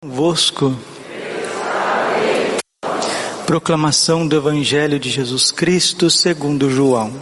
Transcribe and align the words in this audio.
convosco. 0.00 0.76
Proclamação 3.44 4.28
do 4.28 4.36
Evangelho 4.36 4.96
de 4.96 5.10
Jesus 5.10 5.50
Cristo 5.50 6.08
segundo 6.08 6.70
João. 6.70 7.12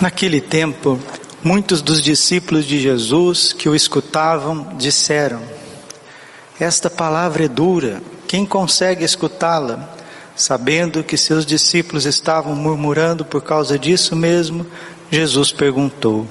Naquele 0.00 0.40
tempo, 0.40 0.98
muitos 1.44 1.82
dos 1.82 2.00
discípulos 2.00 2.64
de 2.64 2.80
Jesus 2.80 3.52
que 3.52 3.68
o 3.68 3.74
escutavam 3.74 4.76
disseram: 4.78 5.42
Esta 6.58 6.88
palavra 6.88 7.44
é 7.44 7.48
dura, 7.48 8.00
quem 8.26 8.46
consegue 8.46 9.04
escutá-la? 9.04 9.94
Sabendo 10.34 11.04
que 11.04 11.18
seus 11.18 11.44
discípulos 11.44 12.06
estavam 12.06 12.54
murmurando 12.54 13.24
por 13.24 13.42
causa 13.42 13.76
disso 13.76 14.14
mesmo, 14.16 14.64
Jesus 15.10 15.52
perguntou: 15.52 16.26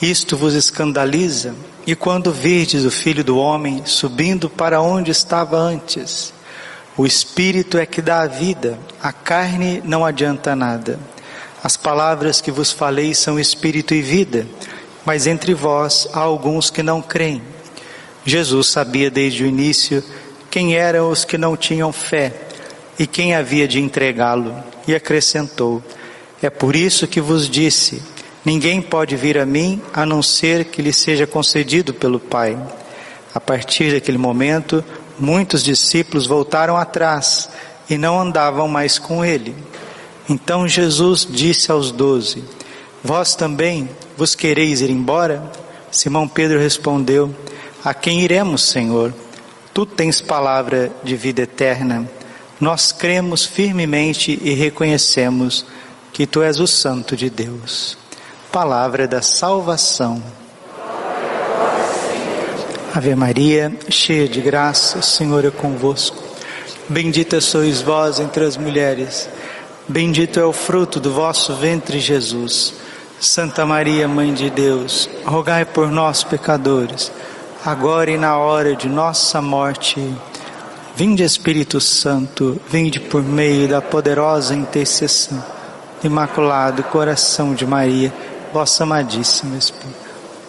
Isto 0.00 0.36
vos 0.36 0.54
escandaliza? 0.54 1.54
E 1.84 1.96
quando 1.96 2.30
virdes 2.30 2.84
o 2.84 2.90
filho 2.90 3.24
do 3.24 3.38
homem 3.38 3.82
subindo 3.86 4.48
para 4.48 4.80
onde 4.80 5.10
estava 5.10 5.56
antes? 5.56 6.32
O 6.96 7.06
espírito 7.06 7.78
é 7.78 7.86
que 7.86 8.02
dá 8.02 8.22
a 8.22 8.26
vida, 8.26 8.78
a 9.02 9.12
carne 9.12 9.82
não 9.84 10.04
adianta 10.04 10.54
nada. 10.54 10.98
As 11.62 11.76
palavras 11.76 12.40
que 12.40 12.52
vos 12.52 12.70
falei 12.70 13.14
são 13.14 13.38
espírito 13.38 13.94
e 13.94 14.02
vida, 14.02 14.46
mas 15.04 15.26
entre 15.26 15.54
vós 15.54 16.08
há 16.12 16.20
alguns 16.20 16.70
que 16.70 16.82
não 16.82 17.02
creem. 17.02 17.42
Jesus 18.24 18.68
sabia 18.68 19.10
desde 19.10 19.42
o 19.42 19.46
início 19.46 20.04
quem 20.50 20.76
eram 20.76 21.10
os 21.10 21.24
que 21.24 21.38
não 21.38 21.56
tinham 21.56 21.92
fé 21.92 22.32
e 22.98 23.06
quem 23.06 23.34
havia 23.34 23.66
de 23.66 23.80
entregá-lo, 23.80 24.54
e 24.86 24.94
acrescentou: 24.94 25.82
É 26.40 26.48
por 26.48 26.76
isso 26.76 27.06
que 27.06 27.20
vos 27.20 27.48
disse: 27.48 28.02
Ninguém 28.44 28.80
pode 28.80 29.16
vir 29.16 29.38
a 29.38 29.46
mim 29.46 29.82
a 29.92 30.06
não 30.06 30.22
ser 30.22 30.66
que 30.66 30.80
lhe 30.80 30.92
seja 30.92 31.26
concedido 31.26 31.92
pelo 31.92 32.20
Pai. 32.20 32.56
A 33.34 33.40
partir 33.40 33.92
daquele 33.92 34.18
momento, 34.18 34.84
muitos 35.18 35.62
discípulos 35.62 36.26
voltaram 36.26 36.76
atrás 36.76 37.50
e 37.90 37.98
não 37.98 38.20
andavam 38.20 38.68
mais 38.68 38.98
com 38.98 39.24
ele. 39.24 39.54
Então 40.28 40.68
Jesus 40.68 41.26
disse 41.28 41.72
aos 41.72 41.90
doze: 41.90 42.44
Vós 43.02 43.34
também 43.34 43.88
vos 44.16 44.34
quereis 44.34 44.80
ir 44.80 44.90
embora? 44.90 45.42
Simão 45.90 46.28
Pedro 46.28 46.58
respondeu: 46.58 47.34
A 47.84 47.92
quem 47.92 48.20
iremos, 48.20 48.62
Senhor? 48.62 49.12
Tu 49.74 49.84
tens 49.84 50.20
palavra 50.20 50.90
de 51.02 51.16
vida 51.16 51.42
eterna 51.42 52.08
nós 52.60 52.90
cremos 52.90 53.44
firmemente 53.44 54.38
e 54.42 54.52
reconhecemos 54.52 55.64
que 56.18 56.26
Tu 56.26 56.42
és 56.42 56.58
o 56.58 56.66
Santo 56.66 57.16
de 57.16 57.30
Deus. 57.30 57.96
Palavra 58.50 59.06
da 59.06 59.22
salvação. 59.22 60.20
Ave 62.92 63.14
Maria, 63.14 63.72
cheia 63.88 64.26
de 64.26 64.40
graça, 64.40 64.98
o 64.98 65.02
Senhor 65.02 65.44
é 65.44 65.50
convosco. 65.52 66.20
Bendita 66.88 67.40
sois 67.40 67.80
vós 67.80 68.18
entre 68.18 68.44
as 68.44 68.56
mulheres, 68.56 69.30
bendito 69.86 70.40
é 70.40 70.44
o 70.44 70.52
fruto 70.52 70.98
do 70.98 71.12
vosso 71.12 71.54
ventre, 71.54 72.00
Jesus. 72.00 72.74
Santa 73.20 73.64
Maria, 73.64 74.08
Mãe 74.08 74.34
de 74.34 74.50
Deus, 74.50 75.08
rogai 75.24 75.64
por 75.64 75.88
nós, 75.88 76.24
pecadores, 76.24 77.12
agora 77.64 78.10
e 78.10 78.18
na 78.18 78.36
hora 78.36 78.74
de 78.74 78.88
nossa 78.88 79.40
morte. 79.40 80.04
Vinde 80.96 81.22
Espírito 81.22 81.80
Santo, 81.80 82.60
vinde 82.68 82.98
por 82.98 83.22
meio 83.22 83.68
da 83.68 83.80
poderosa 83.80 84.52
intercessão 84.52 85.57
Imaculado 86.02 86.82
Coração 86.84 87.54
de 87.54 87.66
Maria, 87.66 88.12
vossa 88.52 88.84
amadíssima 88.84 89.56
esposa. 89.56 89.94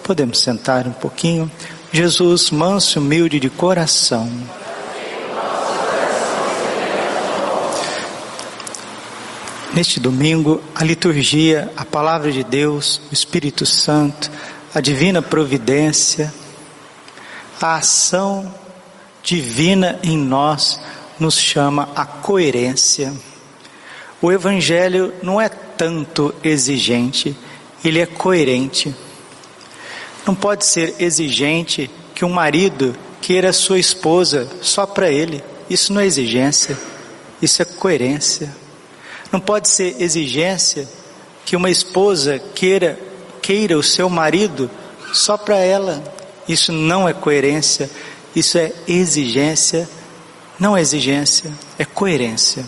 Podemos 0.04 0.40
sentar 0.42 0.88
um 0.88 0.92
pouquinho? 0.92 1.52
Jesus, 1.92 2.52
manso 2.52 2.98
e 2.98 3.02
humilde 3.02 3.40
de 3.40 3.50
coração. 3.50 4.30
Neste 9.74 10.00
domingo, 10.00 10.62
a 10.76 10.84
liturgia, 10.84 11.72
a 11.78 11.86
palavra 11.86 12.32
de 12.32 12.44
Deus, 12.44 13.02
o 13.10 13.14
Espírito 13.14 13.66
Santo, 13.66 14.30
a 14.74 14.82
divina 14.82 15.22
providência, 15.22 16.34
a 17.62 17.76
ação 17.76 18.54
divina 19.24 20.00
em 20.04 20.18
nós 20.18 20.80
nos 21.20 21.38
chama 21.38 21.90
a 21.96 22.06
coerência. 22.06 23.14
O 24.22 24.32
Evangelho 24.32 25.14
não 25.24 25.40
é 25.40 25.48
tanto 25.48 26.34
exigente, 26.44 27.36
ele 27.84 28.00
é 28.00 28.06
coerente. 28.06 28.94
Não 30.26 30.36
pode 30.36 30.66
ser 30.66 30.96
exigente 31.00 31.90
que 32.14 32.26
um 32.26 32.30
marido 32.30 32.96
queira 33.22 33.54
sua 33.54 33.80
esposa 33.80 34.50
só 34.62 34.86
para 34.86 35.10
ele. 35.10 35.44
Isso 35.70 35.94
não 35.94 36.02
é 36.02 36.06
exigência, 36.06 36.78
isso 37.42 37.62
é 37.62 37.66
coerência. 37.66 38.54
Não 39.32 39.40
pode 39.40 39.70
ser 39.70 39.96
exigência 40.02 40.88
que 41.46 41.56
uma 41.56 41.70
esposa 41.70 42.40
queira 42.54 43.00
queira 43.42 43.78
o 43.78 43.84
seu 43.84 44.10
marido 44.10 44.70
só 45.14 45.38
para 45.38 45.58
ela. 45.58 46.04
Isso 46.48 46.72
não 46.72 47.08
é 47.08 47.14
coerência, 47.14 47.90
isso 48.36 48.58
é 48.58 48.72
exigência, 48.88 49.90
não 50.60 50.76
é 50.76 50.82
exigência, 50.82 51.52
é 51.78 51.86
coerência. 51.86 52.66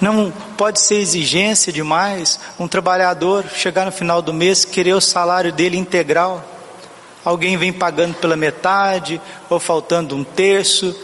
Não 0.00 0.30
pode 0.56 0.80
ser 0.80 0.96
exigência 0.96 1.72
demais 1.72 2.40
um 2.58 2.66
trabalhador 2.66 3.44
chegar 3.54 3.84
no 3.84 3.92
final 3.92 4.22
do 4.22 4.32
mês 4.32 4.64
querer 4.64 4.94
o 4.94 5.00
salário 5.00 5.52
dele 5.52 5.76
integral. 5.76 6.42
Alguém 7.22 7.58
vem 7.58 7.72
pagando 7.72 8.14
pela 8.14 8.34
metade 8.34 9.20
ou 9.50 9.60
faltando 9.60 10.16
um 10.16 10.24
terço. 10.24 10.98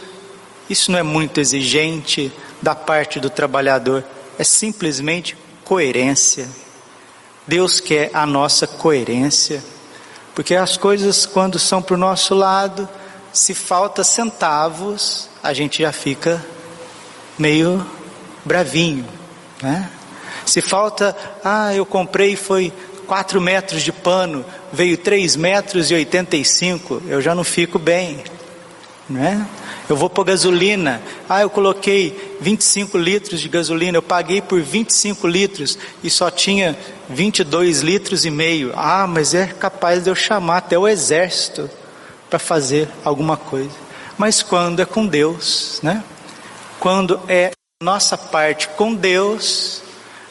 Isso 0.67 0.91
não 0.91 0.97
é 0.97 1.03
muito 1.03 1.39
exigente 1.39 2.31
da 2.61 2.73
parte 2.73 3.19
do 3.19 3.29
trabalhador, 3.29 4.03
é 4.37 4.43
simplesmente 4.43 5.37
coerência. 5.63 6.47
Deus 7.45 7.79
quer 7.79 8.09
a 8.13 8.25
nossa 8.25 8.67
coerência, 8.67 9.63
porque 10.33 10.55
as 10.55 10.75
coisas, 10.75 11.25
quando 11.25 11.59
são 11.59 11.81
para 11.81 11.93
o 11.93 11.97
nosso 11.97 12.33
lado, 12.33 12.89
se 13.31 13.53
falta 13.53 14.03
centavos, 14.03 15.29
a 15.41 15.53
gente 15.53 15.83
já 15.83 15.91
fica 15.91 16.43
meio 17.37 17.85
bravinho, 18.47 19.05
né? 19.61 19.89
Se 20.45 20.61
falta, 20.61 21.15
ah, 21.43 21.75
eu 21.75 21.85
comprei 21.85 22.35
foi 22.35 22.71
4 23.05 23.39
metros 23.39 23.83
de 23.83 23.91
pano, 23.91 24.45
veio 24.71 24.97
3 24.97 25.35
metros 25.35 25.91
e 25.91 25.95
85, 25.95 27.03
eu 27.07 27.21
já 27.21 27.35
não 27.35 27.43
fico 27.43 27.77
bem, 27.77 28.23
né? 29.09 29.47
Eu 29.89 29.95
vou 29.95 30.09
pôr 30.09 30.25
gasolina, 30.25 31.01
ah, 31.29 31.41
eu 31.41 31.49
coloquei 31.49 32.37
25 32.41 32.97
litros 32.97 33.39
de 33.39 33.47
gasolina, 33.47 33.97
eu 33.97 34.01
paguei 34.01 34.41
por 34.41 34.61
25 34.61 35.25
litros 35.27 35.79
e 36.03 36.09
só 36.09 36.29
tinha 36.29 36.77
22 37.09 37.79
litros 37.79 38.25
e 38.25 38.29
meio. 38.29 38.73
Ah, 38.75 39.07
mas 39.07 39.33
é 39.33 39.47
capaz 39.47 40.03
de 40.03 40.09
eu 40.09 40.15
chamar 40.15 40.57
até 40.57 40.77
o 40.77 40.87
exército 40.87 41.69
para 42.29 42.37
fazer 42.37 42.89
alguma 43.03 43.37
coisa. 43.37 43.71
Mas 44.17 44.43
quando 44.43 44.81
é 44.81 44.85
com 44.85 45.07
Deus, 45.07 45.79
né? 45.81 46.03
Quando 46.79 47.19
é 47.29 47.51
nossa 47.83 48.17
parte 48.17 48.69
com 48.69 48.95
Deus, 48.95 49.83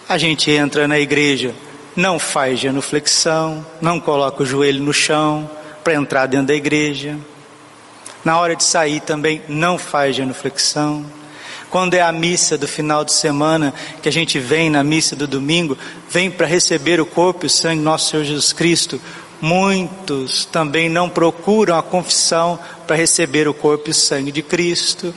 a 0.08 0.18
gente 0.18 0.50
entra 0.50 0.88
na 0.88 0.98
igreja, 0.98 1.54
não 1.94 2.18
faz 2.18 2.58
genuflexão, 2.58 3.64
não 3.80 4.00
coloca 4.00 4.42
o 4.42 4.46
joelho 4.46 4.82
no 4.82 4.92
chão 4.92 5.48
para 5.84 5.94
entrar 5.94 6.26
dentro 6.26 6.48
da 6.48 6.54
igreja. 6.56 7.16
Na 8.24 8.40
hora 8.40 8.56
de 8.56 8.64
sair 8.64 8.98
também 8.98 9.42
não 9.48 9.78
faz 9.78 10.16
genuflexão. 10.16 11.06
Quando 11.70 11.94
é 11.94 12.00
a 12.00 12.10
missa 12.10 12.58
do 12.58 12.66
final 12.66 13.04
de 13.04 13.12
semana, 13.12 13.72
que 14.02 14.08
a 14.08 14.12
gente 14.12 14.40
vem 14.40 14.68
na 14.68 14.82
missa 14.82 15.14
do 15.14 15.28
domingo, 15.28 15.78
vem 16.10 16.28
para 16.28 16.48
receber 16.48 17.00
o 17.00 17.06
corpo 17.06 17.44
e 17.44 17.46
o 17.46 17.50
sangue 17.50 17.78
do 17.78 17.84
nosso 17.84 18.10
Senhor 18.10 18.24
Jesus 18.24 18.52
Cristo, 18.52 19.00
Muitos 19.40 20.46
também 20.46 20.88
não 20.88 21.10
procuram 21.10 21.78
a 21.78 21.82
confissão 21.82 22.58
para 22.86 22.96
receber 22.96 23.46
o 23.46 23.52
corpo 23.52 23.90
e 23.90 23.94
sangue 23.94 24.32
de 24.32 24.42
Cristo. 24.42 25.14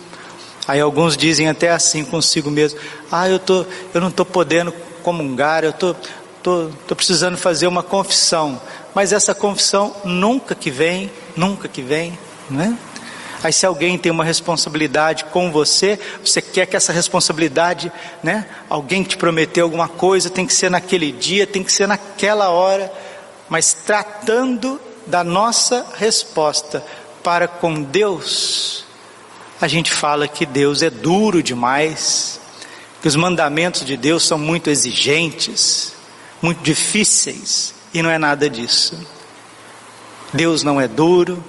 Aí 0.70 0.80
alguns 0.80 1.18
dizem 1.18 1.50
até 1.50 1.72
assim 1.72 2.06
consigo 2.06 2.52
mesmo: 2.52 2.80
Ah, 3.12 3.28
eu, 3.28 3.40
tô, 3.40 3.66
eu 3.94 4.00
não 4.00 4.10
estou 4.10 4.26
podendo 4.26 4.72
comungar, 5.04 5.64
eu 5.64 5.74
tô, 5.74 5.96
tô, 6.44 6.70
tô 6.88 6.96
precisando 6.96 7.38
fazer 7.38 7.68
uma 7.68 7.82
confissão. 7.82 8.62
Mas 8.94 9.12
essa 9.12 9.34
confissão 9.34 9.96
nunca 10.06 10.54
que 10.54 10.70
vem, 10.70 11.12
nunca 11.36 11.68
que 11.68 11.82
vem, 11.82 12.18
né? 12.50 12.78
Aí 13.42 13.52
se 13.52 13.66
alguém 13.66 13.98
tem 13.98 14.12
uma 14.12 14.24
responsabilidade 14.24 15.26
com 15.26 15.52
você, 15.52 15.98
você 16.24 16.42
quer 16.42 16.66
que 16.66 16.76
essa 16.76 16.94
responsabilidade, 16.94 17.92
né? 18.22 18.46
Alguém 18.70 19.02
te 19.02 19.18
prometeu 19.18 19.66
alguma 19.66 19.88
coisa, 19.88 20.30
tem 20.30 20.46
que 20.46 20.54
ser 20.54 20.70
naquele 20.70 21.12
dia, 21.12 21.48
tem 21.48 21.64
que 21.64 21.72
ser 21.72 21.88
naquela 21.88 22.50
hora 22.50 22.92
mas 23.50 23.74
tratando 23.74 24.80
da 25.08 25.24
nossa 25.24 25.86
resposta 25.98 26.84
para 27.24 27.48
com 27.48 27.82
Deus, 27.82 28.86
a 29.62 29.68
gente 29.68 29.92
fala 29.92 30.28
que 30.28 30.46
Deus 30.46 30.82
é 30.82 30.90
duro 30.90 31.44
demais, 31.44 32.40
que 33.02 33.08
os 33.08 33.16
mandamentos 33.16 33.86
de 33.86 33.98
Deus 33.98 34.24
são 34.24 34.38
muito 34.38 34.70
exigentes, 34.70 35.94
muito 36.42 36.62
difíceis. 36.62 37.76
e 37.94 38.04
não 38.04 38.10
é 38.10 38.20
nada 38.20 38.48
disso. 38.48 38.96
Deus 40.32 40.62
não 40.62 40.80
é 40.80 40.88
duro, 40.88 41.44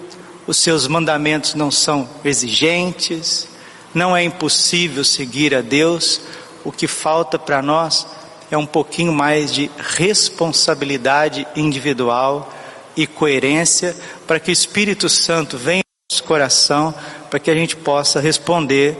os 0.46 0.56
seus 0.56 0.88
mandamentos 0.88 1.54
não 1.54 1.70
são 1.70 2.08
exigentes, 2.24 3.46
não 3.92 4.16
é 4.16 4.24
impossível 4.24 5.04
seguir 5.04 5.54
a 5.54 5.60
Deus, 5.60 6.22
o 6.64 6.72
que 6.72 6.86
falta 6.86 7.38
para 7.38 7.60
nós 7.60 8.06
é 8.50 8.56
um 8.56 8.66
pouquinho 8.66 9.12
mais 9.12 9.52
de 9.52 9.70
responsabilidade 9.78 11.46
individual 11.54 12.52
e 12.96 13.06
coerência 13.06 13.94
para 14.26 14.40
que 14.40 14.50
o 14.50 14.52
Espírito 14.52 15.08
Santo 15.08 15.58
venha 15.58 15.82
coração, 16.30 16.94
para 17.28 17.40
que 17.40 17.50
a 17.50 17.54
gente 17.56 17.74
possa 17.74 18.20
responder 18.20 18.96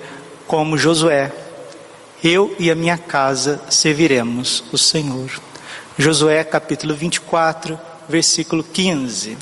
como 0.48 0.76
Josué: 0.76 1.30
Eu 2.24 2.52
e 2.58 2.68
a 2.72 2.74
minha 2.74 2.98
casa 2.98 3.60
serviremos 3.70 4.64
o 4.72 4.76
Senhor. 4.76 5.30
Josué 5.96 6.42
capítulo 6.42 6.92
24, 6.92 7.78
versículo 8.08 8.64
15. 8.64 9.38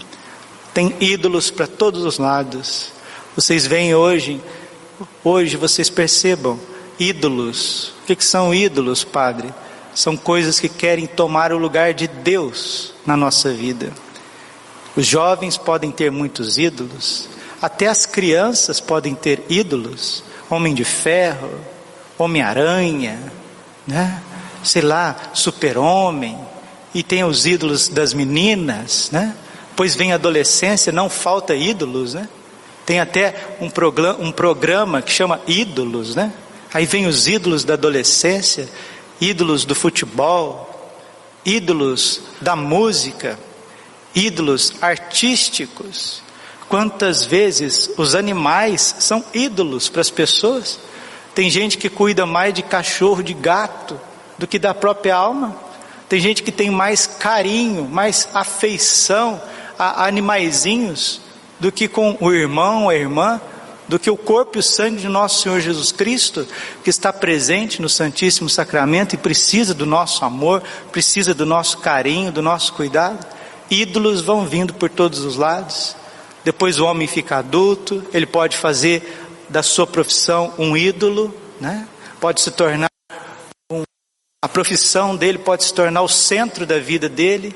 Tem 0.75 0.95
ídolos 1.01 1.51
para 1.51 1.67
todos 1.67 2.05
os 2.05 2.19
lados. 2.19 2.93
Vocês 3.35 3.67
veem 3.67 3.95
hoje, 3.95 4.39
hoje 5.25 5.57
vocês 5.57 5.89
percebam 5.89 6.61
ídolos. 6.99 7.95
O 8.03 8.07
que, 8.07 8.17
que 8.17 8.25
são 8.25 8.53
ídolos, 8.53 9.03
Padre? 9.03 9.49
São 9.95 10.15
coisas 10.15 10.61
que 10.61 10.69
querem 10.69 11.07
tomar 11.07 11.55
o 11.55 11.59
lugar 11.59 11.95
de 11.95 12.07
Deus 12.07 12.93
na 13.07 13.17
nossa 13.17 13.51
vida. 13.51 13.91
Os 14.95 15.07
jovens 15.07 15.57
podem 15.57 15.91
ter 15.91 16.11
muitos 16.11 16.59
ídolos, 16.59 17.38
até 17.61 17.87
as 17.87 18.07
crianças 18.07 18.81
podem 18.81 19.15
ter 19.15 19.43
ídolos. 19.49 20.23
Homem 20.51 20.75
de 20.75 20.85
ferro, 20.85 21.61
Homem-Aranha, 22.17 23.19
né? 23.87 24.23
sei 24.63 24.83
lá, 24.83 25.17
Super-Homem, 25.33 26.39
e 26.95 27.03
tem 27.03 27.25
os 27.25 27.47
ídolos 27.47 27.89
das 27.89 28.15
meninas, 28.15 29.11
né? 29.13 29.35
Pois 29.77 29.95
vem 29.95 30.13
a 30.13 30.17
adolescência, 30.17 30.93
não 30.93 31.09
falta 31.09 31.55
ídolos, 31.55 32.15
né? 32.15 32.29
Tem 32.85 33.01
até 33.01 33.35
um, 33.61 33.69
programa, 33.69 34.19
um 34.19 34.33
programa 34.33 35.03
que 35.03 35.13
chama 35.13 35.41
Ídolos, 35.47 36.15
né? 36.15 36.33
Aí 36.73 36.87
vem 36.87 37.07
os 37.07 37.29
ídolos 37.29 37.63
da 37.63 37.75
adolescência, 37.75 38.69
ídolos 39.21 39.65
do 39.65 39.75
futebol, 39.75 40.91
ídolos 41.45 42.23
da 42.41 42.57
música, 42.57 43.39
ídolos 44.15 44.73
artísticos. 44.81 46.23
Quantas 46.69 47.25
vezes 47.25 47.91
os 47.97 48.15
animais 48.15 48.97
são 48.99 49.25
ídolos 49.33 49.89
para 49.89 50.03
as 50.03 50.11
pessoas? 50.11 50.79
Tem 51.35 51.49
gente 51.49 51.79
que 51.79 51.89
cuida 51.89 52.27
mais 52.27 52.53
de 52.53 52.63
cachorro, 52.63 53.23
de 53.23 53.33
gato, 53.33 53.99
do 54.37 54.47
que 54.47 54.59
da 54.59 54.75
própria 54.75 55.17
alma. 55.17 55.57
Tem 56.09 56.21
gente 56.21 56.43
que 56.43 56.53
tem 56.53 56.71
mais 56.71 57.07
carinho, 57.07 57.89
mais 57.89 58.29
afeição 58.35 59.41
a 59.79 60.07
animaizinhos 60.07 61.21
do 61.59 61.73
que 61.73 61.89
com 61.89 62.17
o 62.21 62.33
irmão, 62.33 62.89
a 62.89 62.95
irmã, 62.95 63.41
do 63.87 63.99
que 63.99 64.11
o 64.11 64.17
corpo 64.17 64.59
e 64.59 64.61
o 64.61 64.63
sangue 64.63 65.01
de 65.01 65.09
nosso 65.09 65.43
Senhor 65.43 65.61
Jesus 65.61 65.93
Cristo, 65.93 66.47
que 66.85 66.91
está 66.91 67.13
presente 67.13 67.81
no 67.81 67.89
Santíssimo 67.89 68.49
Sacramento 68.49 69.15
e 69.15 69.19
precisa 69.19 69.73
do 69.73 69.87
nosso 69.87 70.25
amor, 70.25 70.63
precisa 70.93 71.33
do 71.33 71.47
nosso 71.47 71.79
carinho, 71.79 72.31
do 72.31 72.43
nosso 72.43 72.75
cuidado. 72.75 73.27
Ídolos 73.71 74.21
vão 74.21 74.45
vindo 74.45 74.75
por 74.75 74.91
todos 74.91 75.21
os 75.21 75.37
lados. 75.37 75.97
Depois 76.45 76.79
o 76.79 76.85
homem 76.85 77.07
fica 77.07 77.37
adulto, 77.37 78.05
ele 78.13 78.27
pode 78.27 78.57
fazer 78.57 79.27
da 79.49 79.63
sua 79.63 79.87
profissão 79.87 80.53
um 80.59 80.77
ídolo, 80.77 81.35
né? 81.61 81.87
Pode 82.21 82.41
se 82.41 82.51
tornar 82.51 82.89
um, 83.71 83.83
a 84.43 84.49
profissão 84.49 85.17
dele 85.17 85.39
pode 85.39 85.65
se 85.65 85.75
tornar 85.75 86.03
o 86.03 86.09
centro 86.09 86.67
da 86.67 86.79
vida 86.79 87.09
dele. 87.09 87.55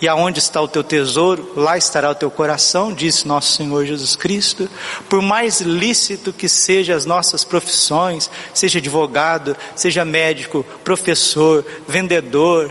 E 0.00 0.08
aonde 0.08 0.40
está 0.40 0.60
o 0.60 0.66
teu 0.66 0.82
tesouro, 0.82 1.52
lá 1.54 1.78
estará 1.78 2.10
o 2.10 2.14
teu 2.14 2.28
coração, 2.28 2.92
disse 2.92 3.28
nosso 3.28 3.52
Senhor 3.52 3.86
Jesus 3.86 4.16
Cristo. 4.16 4.68
Por 5.08 5.22
mais 5.22 5.60
lícito 5.60 6.32
que 6.32 6.48
sejam 6.48 6.96
as 6.96 7.06
nossas 7.06 7.44
profissões, 7.44 8.28
seja 8.52 8.80
advogado, 8.80 9.56
seja 9.76 10.04
médico, 10.04 10.66
professor, 10.82 11.64
vendedor, 11.86 12.68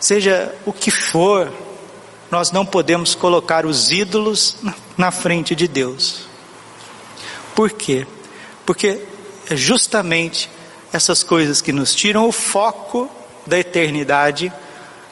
seja 0.00 0.52
o 0.64 0.72
que 0.72 0.90
for, 0.90 1.52
nós 2.30 2.50
não 2.50 2.66
podemos 2.66 3.14
colocar 3.14 3.66
os 3.66 3.90
ídolos 3.90 4.56
na 4.96 5.10
frente 5.10 5.54
de 5.54 5.68
Deus. 5.68 6.22
Por 7.54 7.70
quê? 7.70 8.06
Porque 8.64 9.02
é 9.48 9.56
justamente 9.56 10.50
essas 10.92 11.22
coisas 11.22 11.60
que 11.60 11.72
nos 11.72 11.94
tiram 11.94 12.28
o 12.28 12.32
foco 12.32 13.10
da 13.46 13.58
eternidade 13.58 14.52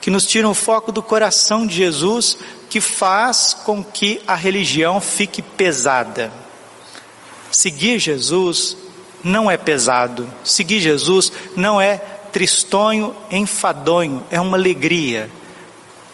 que 0.05 0.11
nos 0.11 0.27
tiram 0.27 0.51
o 0.51 0.55
foco 0.55 0.93
do 0.93 1.03
coração 1.03 1.67
de 1.67 1.77
Jesus, 1.77 2.37
que 2.69 2.79
faz 2.79 3.57
com 3.65 3.83
que 3.83 4.21
a 4.27 4.35
religião 4.35 5.01
fique 5.01 5.41
pesada. 5.41 6.31
Seguir 7.51 7.99
Jesus 7.99 8.77
não 9.25 9.51
é 9.51 9.57
pesado, 9.57 10.29
seguir 10.45 10.81
Jesus 10.81 11.33
não 11.57 11.81
é 11.81 11.97
tristonho, 12.31 13.17
enfadonho, 13.31 14.23
é 14.31 14.39
uma 14.39 14.59
alegria. 14.59 15.31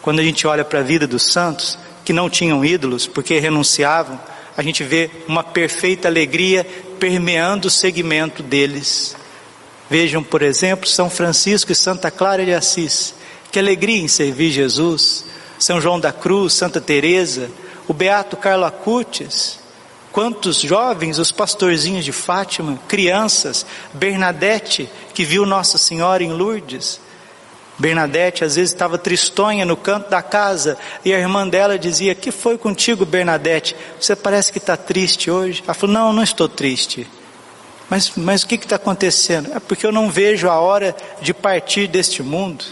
Quando 0.02 0.20
a 0.20 0.22
gente 0.22 0.46
olha 0.46 0.64
para 0.64 0.80
a 0.80 0.82
vida 0.82 1.06
dos 1.06 1.22
santos, 1.22 1.78
que 2.04 2.12
não 2.12 2.30
tinham 2.30 2.64
ídolos 2.64 3.06
porque 3.06 3.38
renunciavam, 3.38 4.18
a 4.56 4.62
gente 4.62 4.82
vê 4.82 5.10
uma 5.28 5.42
perfeita 5.42 6.08
alegria 6.08 6.66
permeando 6.98 7.68
o 7.68 7.70
segmento 7.70 8.42
deles. 8.42 9.16
Vejam, 9.88 10.22
por 10.22 10.42
exemplo, 10.42 10.86
São 10.86 11.10
Francisco 11.10 11.72
e 11.72 11.74
Santa 11.74 12.10
Clara 12.10 12.44
de 12.44 12.54
Assis. 12.54 13.14
Que 13.50 13.58
alegria 13.58 14.00
em 14.00 14.08
servir 14.08 14.50
Jesus. 14.50 15.24
São 15.58 15.80
João 15.80 15.98
da 15.98 16.12
Cruz, 16.12 16.54
Santa 16.54 16.80
Teresa, 16.80 17.50
o 17.88 17.92
beato 17.92 18.36
Carlo 18.36 18.64
Acutis. 18.64 19.58
Quantos 20.12 20.60
jovens, 20.60 21.18
os 21.18 21.30
pastorzinhos 21.30 22.04
de 22.04 22.12
Fátima, 22.12 22.78
crianças, 22.88 23.64
Bernadette, 23.94 24.88
que 25.14 25.24
viu 25.24 25.46
Nossa 25.46 25.78
Senhora 25.78 26.22
em 26.22 26.32
Lourdes. 26.32 27.00
Bernadette 27.80 28.44
às 28.44 28.56
vezes 28.56 28.72
estava 28.72 28.98
tristonha 28.98 29.64
no 29.64 29.74
canto 29.74 30.10
da 30.10 30.20
casa 30.20 30.76
e 31.02 31.14
a 31.14 31.18
irmã 31.18 31.48
dela 31.48 31.78
dizia: 31.78 32.14
Que 32.14 32.30
foi 32.30 32.58
contigo, 32.58 33.06
Bernadette? 33.06 33.74
Você 33.98 34.14
parece 34.14 34.52
que 34.52 34.58
está 34.58 34.76
triste 34.76 35.30
hoje. 35.30 35.62
Ela 35.64 35.72
falou: 35.72 35.94
Não, 35.94 36.12
não 36.12 36.22
estou 36.22 36.46
triste. 36.46 37.08
Mas, 37.88 38.12
mas 38.14 38.42
o 38.42 38.46
que 38.46 38.56
está 38.56 38.76
acontecendo? 38.76 39.50
É 39.54 39.58
porque 39.58 39.86
eu 39.86 39.90
não 39.90 40.10
vejo 40.10 40.46
a 40.48 40.60
hora 40.60 40.94
de 41.22 41.32
partir 41.32 41.86
deste 41.86 42.22
mundo. 42.22 42.64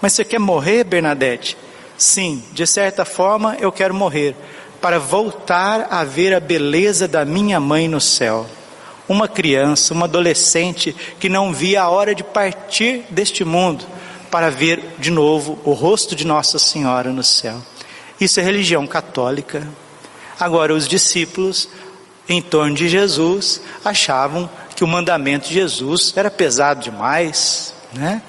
Mas 0.00 0.14
você 0.14 0.24
quer 0.24 0.40
morrer, 0.40 0.82
Bernadette? 0.82 1.56
Sim, 1.98 2.42
de 2.52 2.66
certa 2.66 3.04
forma 3.04 3.54
eu 3.60 3.70
quero 3.70 3.92
morrer, 3.92 4.34
para 4.80 4.98
voltar 4.98 5.88
a 5.90 6.04
ver 6.04 6.32
a 6.32 6.40
beleza 6.40 7.06
da 7.06 7.22
minha 7.22 7.60
mãe 7.60 7.86
no 7.86 8.00
céu. 8.00 8.46
Uma 9.06 9.28
criança, 9.28 9.92
uma 9.92 10.06
adolescente 10.06 10.96
que 11.20 11.28
não 11.28 11.52
via 11.52 11.82
a 11.82 11.90
hora 11.90 12.14
de 12.14 12.24
partir 12.24 13.04
deste 13.10 13.44
mundo 13.44 13.84
para 14.30 14.50
ver 14.50 14.96
de 14.98 15.10
novo 15.10 15.58
o 15.64 15.72
rosto 15.72 16.14
de 16.14 16.26
Nossa 16.26 16.58
Senhora 16.58 17.10
no 17.12 17.22
céu. 17.22 17.60
Isso 18.20 18.40
é 18.40 18.42
religião 18.42 18.86
católica. 18.86 19.66
Agora, 20.38 20.74
os 20.74 20.86
discípulos 20.86 21.68
em 22.28 22.42
torno 22.42 22.74
de 22.74 22.88
Jesus 22.88 23.60
achavam 23.84 24.48
que 24.74 24.84
o 24.84 24.88
mandamento 24.88 25.48
de 25.48 25.54
Jesus 25.54 26.12
era 26.16 26.30
pesado 26.30 26.80
demais, 26.80 27.74
né? 27.92 28.22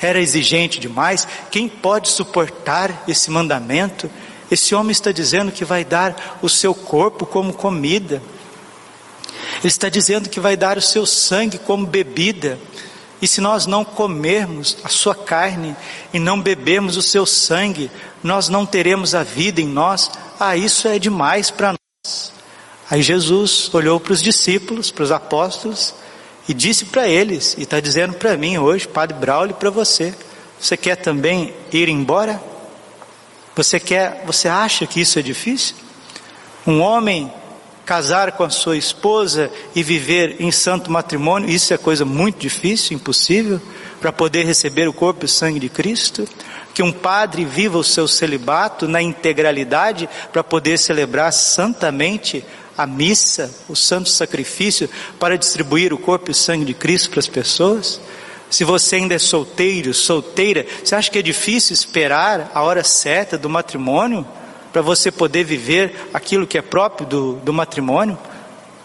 era 0.00 0.20
exigente 0.20 0.80
demais. 0.80 1.26
Quem 1.50 1.68
pode 1.68 2.08
suportar 2.08 3.04
esse 3.06 3.30
mandamento? 3.30 4.10
Esse 4.50 4.74
homem 4.74 4.92
está 4.92 5.12
dizendo 5.12 5.52
que 5.52 5.64
vai 5.64 5.84
dar 5.84 6.38
o 6.42 6.48
seu 6.48 6.74
corpo 6.74 7.24
como 7.24 7.52
comida. 7.52 8.22
Ele 9.58 9.68
está 9.68 9.88
dizendo 9.88 10.28
que 10.28 10.40
vai 10.40 10.56
dar 10.56 10.76
o 10.76 10.82
seu 10.82 11.06
sangue 11.06 11.58
como 11.58 11.86
bebida. 11.86 12.58
E 13.22 13.28
se 13.28 13.40
nós 13.40 13.66
não 13.66 13.84
comermos 13.84 14.76
a 14.82 14.88
sua 14.88 15.14
carne 15.14 15.76
e 16.12 16.18
não 16.18 16.40
bebermos 16.40 16.96
o 16.96 17.02
seu 17.02 17.24
sangue, 17.24 17.88
nós 18.20 18.48
não 18.48 18.66
teremos 18.66 19.14
a 19.14 19.22
vida 19.22 19.60
em 19.60 19.68
nós. 19.68 20.10
Ah, 20.40 20.56
isso 20.56 20.88
é 20.88 20.98
demais 20.98 21.48
para 21.48 21.68
nós. 21.68 22.32
Aí 22.90 23.00
Jesus 23.00 23.70
olhou 23.72 24.00
para 24.00 24.12
os 24.12 24.20
discípulos, 24.20 24.90
para 24.90 25.04
os 25.04 25.12
apóstolos, 25.12 25.94
e 26.48 26.52
disse 26.52 26.86
para 26.86 27.06
eles, 27.06 27.54
e 27.56 27.62
está 27.62 27.78
dizendo 27.78 28.14
para 28.14 28.36
mim 28.36 28.58
hoje, 28.58 28.88
Padre 28.88 29.16
Braulio, 29.16 29.54
para 29.54 29.70
você: 29.70 30.12
você 30.58 30.76
quer 30.76 30.96
também 30.96 31.54
ir 31.72 31.88
embora? 31.88 32.42
Você 33.54 33.78
quer, 33.78 34.24
você 34.26 34.48
acha 34.48 34.84
que 34.84 35.00
isso 35.00 35.18
é 35.18 35.22
difícil? 35.22 35.76
Um 36.66 36.80
homem 36.80 37.32
casar 37.84 38.32
com 38.32 38.44
a 38.44 38.50
sua 38.50 38.76
esposa 38.76 39.50
e 39.74 39.82
viver 39.82 40.36
em 40.38 40.52
santo 40.52 40.90
matrimônio, 40.90 41.50
isso 41.50 41.74
é 41.74 41.78
coisa 41.78 42.04
muito 42.04 42.38
difícil, 42.38 42.96
impossível, 42.96 43.60
para 44.00 44.12
poder 44.12 44.44
receber 44.44 44.88
o 44.88 44.92
corpo 44.92 45.24
e 45.24 45.28
sangue 45.28 45.60
de 45.60 45.68
Cristo. 45.68 46.26
Que 46.74 46.82
um 46.82 46.92
padre 46.92 47.44
viva 47.44 47.76
o 47.76 47.84
seu 47.84 48.08
celibato 48.08 48.88
na 48.88 49.02
integralidade 49.02 50.08
para 50.32 50.42
poder 50.42 50.78
celebrar 50.78 51.32
santamente 51.32 52.44
a 52.76 52.86
missa, 52.86 53.50
o 53.68 53.76
santo 53.76 54.08
sacrifício, 54.08 54.88
para 55.18 55.36
distribuir 55.36 55.92
o 55.92 55.98
corpo 55.98 56.30
e 56.30 56.34
sangue 56.34 56.64
de 56.64 56.74
Cristo 56.74 57.10
para 57.10 57.20
as 57.20 57.28
pessoas? 57.28 58.00
Se 58.48 58.64
você 58.64 58.96
ainda 58.96 59.14
é 59.14 59.18
solteiro, 59.18 59.94
solteira, 59.94 60.66
você 60.82 60.94
acha 60.94 61.10
que 61.10 61.18
é 61.18 61.22
difícil 61.22 61.74
esperar 61.74 62.50
a 62.54 62.62
hora 62.62 62.84
certa 62.84 63.38
do 63.38 63.48
matrimônio 63.48 64.26
para 64.72 64.82
você 64.82 65.10
poder 65.10 65.44
viver 65.44 66.08
aquilo 66.14 66.46
que 66.46 66.56
é 66.56 66.62
próprio 66.62 67.06
do, 67.06 67.32
do 67.34 67.52
matrimônio? 67.52 68.18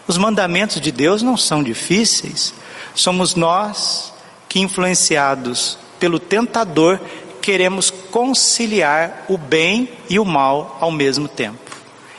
Os 0.06 0.18
mandamentos 0.18 0.80
de 0.80 0.92
Deus 0.92 1.22
não 1.22 1.36
são 1.36 1.62
difíceis. 1.62 2.54
Somos 2.94 3.34
nós 3.34 4.12
que, 4.48 4.60
influenciados 4.60 5.78
pelo 5.98 6.18
tentador, 6.18 7.00
queremos 7.40 7.90
conciliar 7.90 9.24
o 9.28 9.38
bem 9.38 9.88
e 10.08 10.18
o 10.18 10.24
mal 10.24 10.76
ao 10.80 10.90
mesmo 10.90 11.28
tempo. 11.28 11.58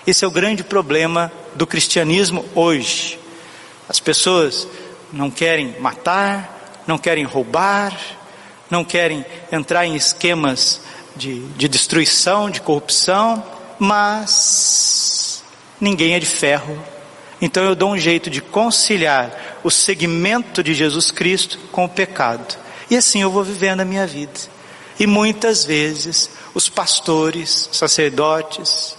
Esse 0.06 0.26
é 0.26 0.28
o 0.28 0.32
grande 0.32 0.64
problema 0.64 1.32
do 1.56 1.68
cristianismo 1.68 2.46
hoje. 2.56 3.20
As 3.88 4.00
pessoas 4.00 4.68
não 5.12 5.30
querem 5.30 5.76
matar, 5.80 6.82
não 6.88 6.98
querem 6.98 7.24
roubar, 7.24 7.96
não 8.70 8.84
querem 8.84 9.26
entrar 9.52 9.86
em 9.86 9.96
esquemas 9.96 10.82
de, 11.16 11.42
de 11.50 11.68
destruição, 11.68 12.50
de 12.50 12.62
corrupção, 12.62 13.44
mas 13.80 15.44
ninguém 15.80 16.14
é 16.14 16.20
de 16.20 16.26
ferro. 16.26 16.78
Então 17.42 17.64
eu 17.64 17.74
dou 17.74 17.94
um 17.94 17.98
jeito 17.98 18.30
de 18.30 18.42
conciliar 18.42 19.60
o 19.64 19.72
segmento 19.72 20.62
de 20.62 20.74
Jesus 20.74 21.10
Cristo 21.10 21.58
com 21.72 21.86
o 21.86 21.90
pecado. 21.90 22.58
E 22.90 22.98
assim 22.98 23.22
eu 23.22 23.32
vou 23.32 23.44
vivendo 23.44 23.80
a 23.80 23.86
minha 23.86 24.06
vida. 24.06 24.40
E 25.00 25.08
muitas 25.08 25.64
vezes 25.64 26.30
os 26.54 26.68
pastores, 26.68 27.70
sacerdotes, 27.72 28.98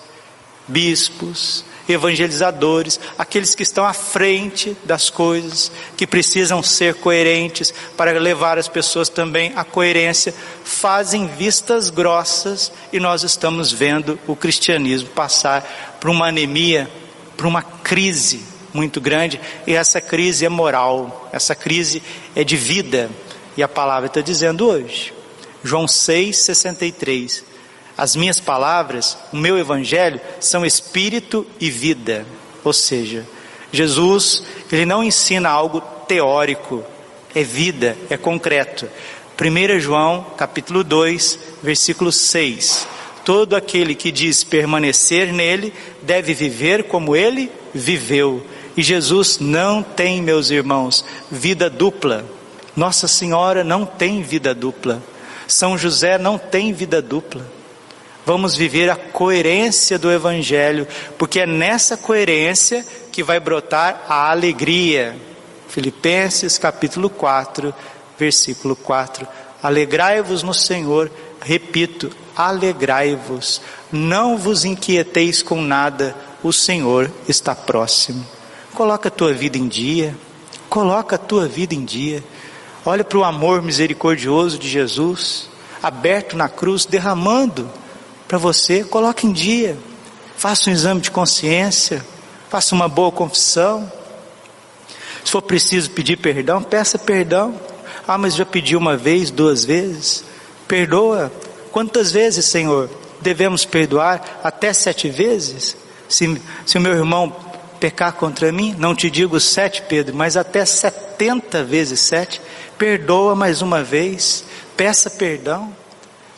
bispos, 0.67 1.65
evangelizadores, 1.91 2.99
aqueles 3.19 3.55
que 3.55 3.63
estão 3.63 3.85
à 3.85 3.93
frente 3.93 4.77
das 4.85 5.11
coisas, 5.11 5.71
que 5.97 6.07
precisam 6.07 6.63
ser 6.63 6.95
coerentes 6.95 7.73
para 7.97 8.19
levar 8.19 8.59
as 8.59 8.69
pessoas 8.69 9.09
também 9.09 9.53
à 9.57 9.65
coerência, 9.65 10.35
fazem 10.65 11.27
vistas 11.27 11.91
grossas 11.91 12.73
e 12.93 13.01
nós 13.01 13.23
estamos 13.23 13.73
vendo 13.73 14.19
o 14.27 14.37
cristianismo 14.37 15.09
passar 15.11 15.99
por 16.01 16.11
uma 16.11 16.29
anemia, 16.29 16.91
por 17.37 17.47
uma 17.47 17.63
crise 17.63 18.43
muito 18.73 19.01
grande, 19.01 19.41
e 19.67 19.75
essa 19.75 20.01
crise 20.01 20.45
é 20.45 20.49
moral, 20.49 21.29
essa 21.33 21.55
crise 21.55 22.03
é 22.37 22.45
de 22.45 22.57
vida, 22.57 23.11
e 23.57 23.63
a 23.63 23.69
palavra 23.69 24.07
está 24.07 24.21
dizendo 24.21 24.69
hoje. 24.69 25.13
João 25.63 25.87
6,63 25.87 27.50
as 28.01 28.17
minhas 28.17 28.41
palavras, 28.41 29.19
o 29.31 29.37
meu 29.37 29.59
evangelho, 29.59 30.19
são 30.41 30.65
espírito 30.65 31.47
e 31.61 31.71
vida. 31.71 32.25
Ou 32.65 32.73
seja, 32.73 33.27
Jesus, 33.71 34.43
ele 34.73 34.87
não 34.87 35.05
ensina 35.05 35.51
algo 35.51 35.83
teórico, 36.09 36.83
é 37.35 37.43
vida, 37.43 37.99
é 38.09 38.17
concreto. 38.17 38.89
1 39.39 39.79
João, 39.81 40.25
capítulo 40.35 40.83
2, 40.83 41.39
versículo 41.63 42.11
6. 42.11 42.89
Todo 43.23 43.55
aquele 43.55 43.95
que 43.95 44.11
diz 44.11 44.43
permanecer 44.43 45.31
nele 45.31 45.71
deve 46.01 46.33
viver 46.33 46.85
como 46.85 47.15
ele 47.15 47.53
viveu. 47.75 48.43
E 48.79 48.83
Jesus 48.83 49.39
não 49.39 49.83
tem, 49.83 50.23
meus 50.23 50.49
irmãos, 50.49 51.05
vida 51.31 51.69
dupla. 51.69 52.25
Nossa 52.75 53.07
Senhora 53.07 53.63
não 53.63 53.85
tem 53.85 54.23
vida 54.23 54.55
dupla. 54.55 55.03
São 55.47 55.77
José 55.77 56.17
não 56.17 56.39
tem 56.39 56.73
vida 56.73 57.03
dupla 57.03 57.60
vamos 58.31 58.55
viver 58.55 58.89
a 58.89 58.95
coerência 58.95 59.99
do 59.99 60.09
Evangelho, 60.09 60.87
porque 61.19 61.41
é 61.41 61.47
nessa 61.47 61.97
coerência 61.97 62.87
que 63.11 63.25
vai 63.25 63.41
brotar 63.41 64.05
a 64.09 64.31
alegria. 64.31 65.17
Filipenses 65.69 66.57
capítulo 66.57 67.11
4, 67.11 67.75
versículo 68.17 68.77
4. 68.77 69.27
Alegrai-vos 69.61 70.45
no 70.45 70.55
Senhor, 70.55 71.11
repito, 71.41 72.09
alegrai-vos, 72.37 73.61
não 73.91 74.39
vos 74.39 74.65
inquieteis 74.65 75.43
com 75.43 75.61
nada, 75.61 76.15
o 76.41 76.53
Senhor 76.53 77.11
está 77.27 77.53
próximo. 77.53 78.25
Coloca 78.75 79.09
a 79.09 79.11
tua 79.11 79.33
vida 79.33 79.59
em 79.59 79.67
dia, 79.67 80.17
coloca 80.69 81.17
a 81.17 81.19
tua 81.19 81.49
vida 81.49 81.75
em 81.75 81.85
dia. 81.85 82.23
Olha 82.87 83.03
para 83.03 83.19
o 83.19 83.25
amor 83.25 83.61
misericordioso 83.61 84.57
de 84.57 84.69
Jesus, 84.69 85.51
aberto 85.83 86.37
na 86.37 86.49
cruz, 86.49 86.87
derramando 86.87 87.69
para 88.31 88.39
você, 88.39 88.85
coloque 88.85 89.27
em 89.27 89.33
dia. 89.33 89.77
Faça 90.37 90.71
um 90.71 90.73
exame 90.73 91.01
de 91.01 91.11
consciência, 91.11 92.01
faça 92.49 92.77
uma 92.77 92.89
boa 92.89 93.11
confissão. 93.11 93.91
Se 95.25 95.33
for 95.33 95.43
preciso 95.43 95.91
pedir 95.91 96.17
perdão, 96.17 96.63
peça 96.63 96.97
perdão. 96.97 97.61
Ah, 98.07 98.17
mas 98.17 98.37
já 98.37 98.47
pedi 98.47 98.77
uma 98.77 98.97
vez, 98.97 99.33
duas 99.33 99.65
vezes. 99.65 100.23
Perdoa. 100.69 101.33
Quantas 101.73 102.13
vezes, 102.13 102.45
Senhor, 102.45 102.89
devemos 103.21 103.65
perdoar? 103.65 104.39
Até 104.45 104.73
sete 104.73 105.11
vezes? 105.11 105.77
Se, 106.09 106.41
se 106.65 106.79
o 106.79 106.81
meu 106.81 106.95
irmão 106.95 107.35
pecar 107.81 108.13
contra 108.13 108.53
mim, 108.53 108.77
não 108.79 108.95
te 108.95 109.11
digo 109.11 109.41
sete, 109.41 109.83
Pedro, 109.89 110.15
mas 110.15 110.37
até 110.37 110.65
setenta 110.65 111.65
vezes 111.65 111.99
sete. 111.99 112.41
Perdoa 112.79 113.35
mais 113.35 113.61
uma 113.61 113.83
vez. 113.83 114.45
Peça 114.77 115.11
perdão. 115.11 115.80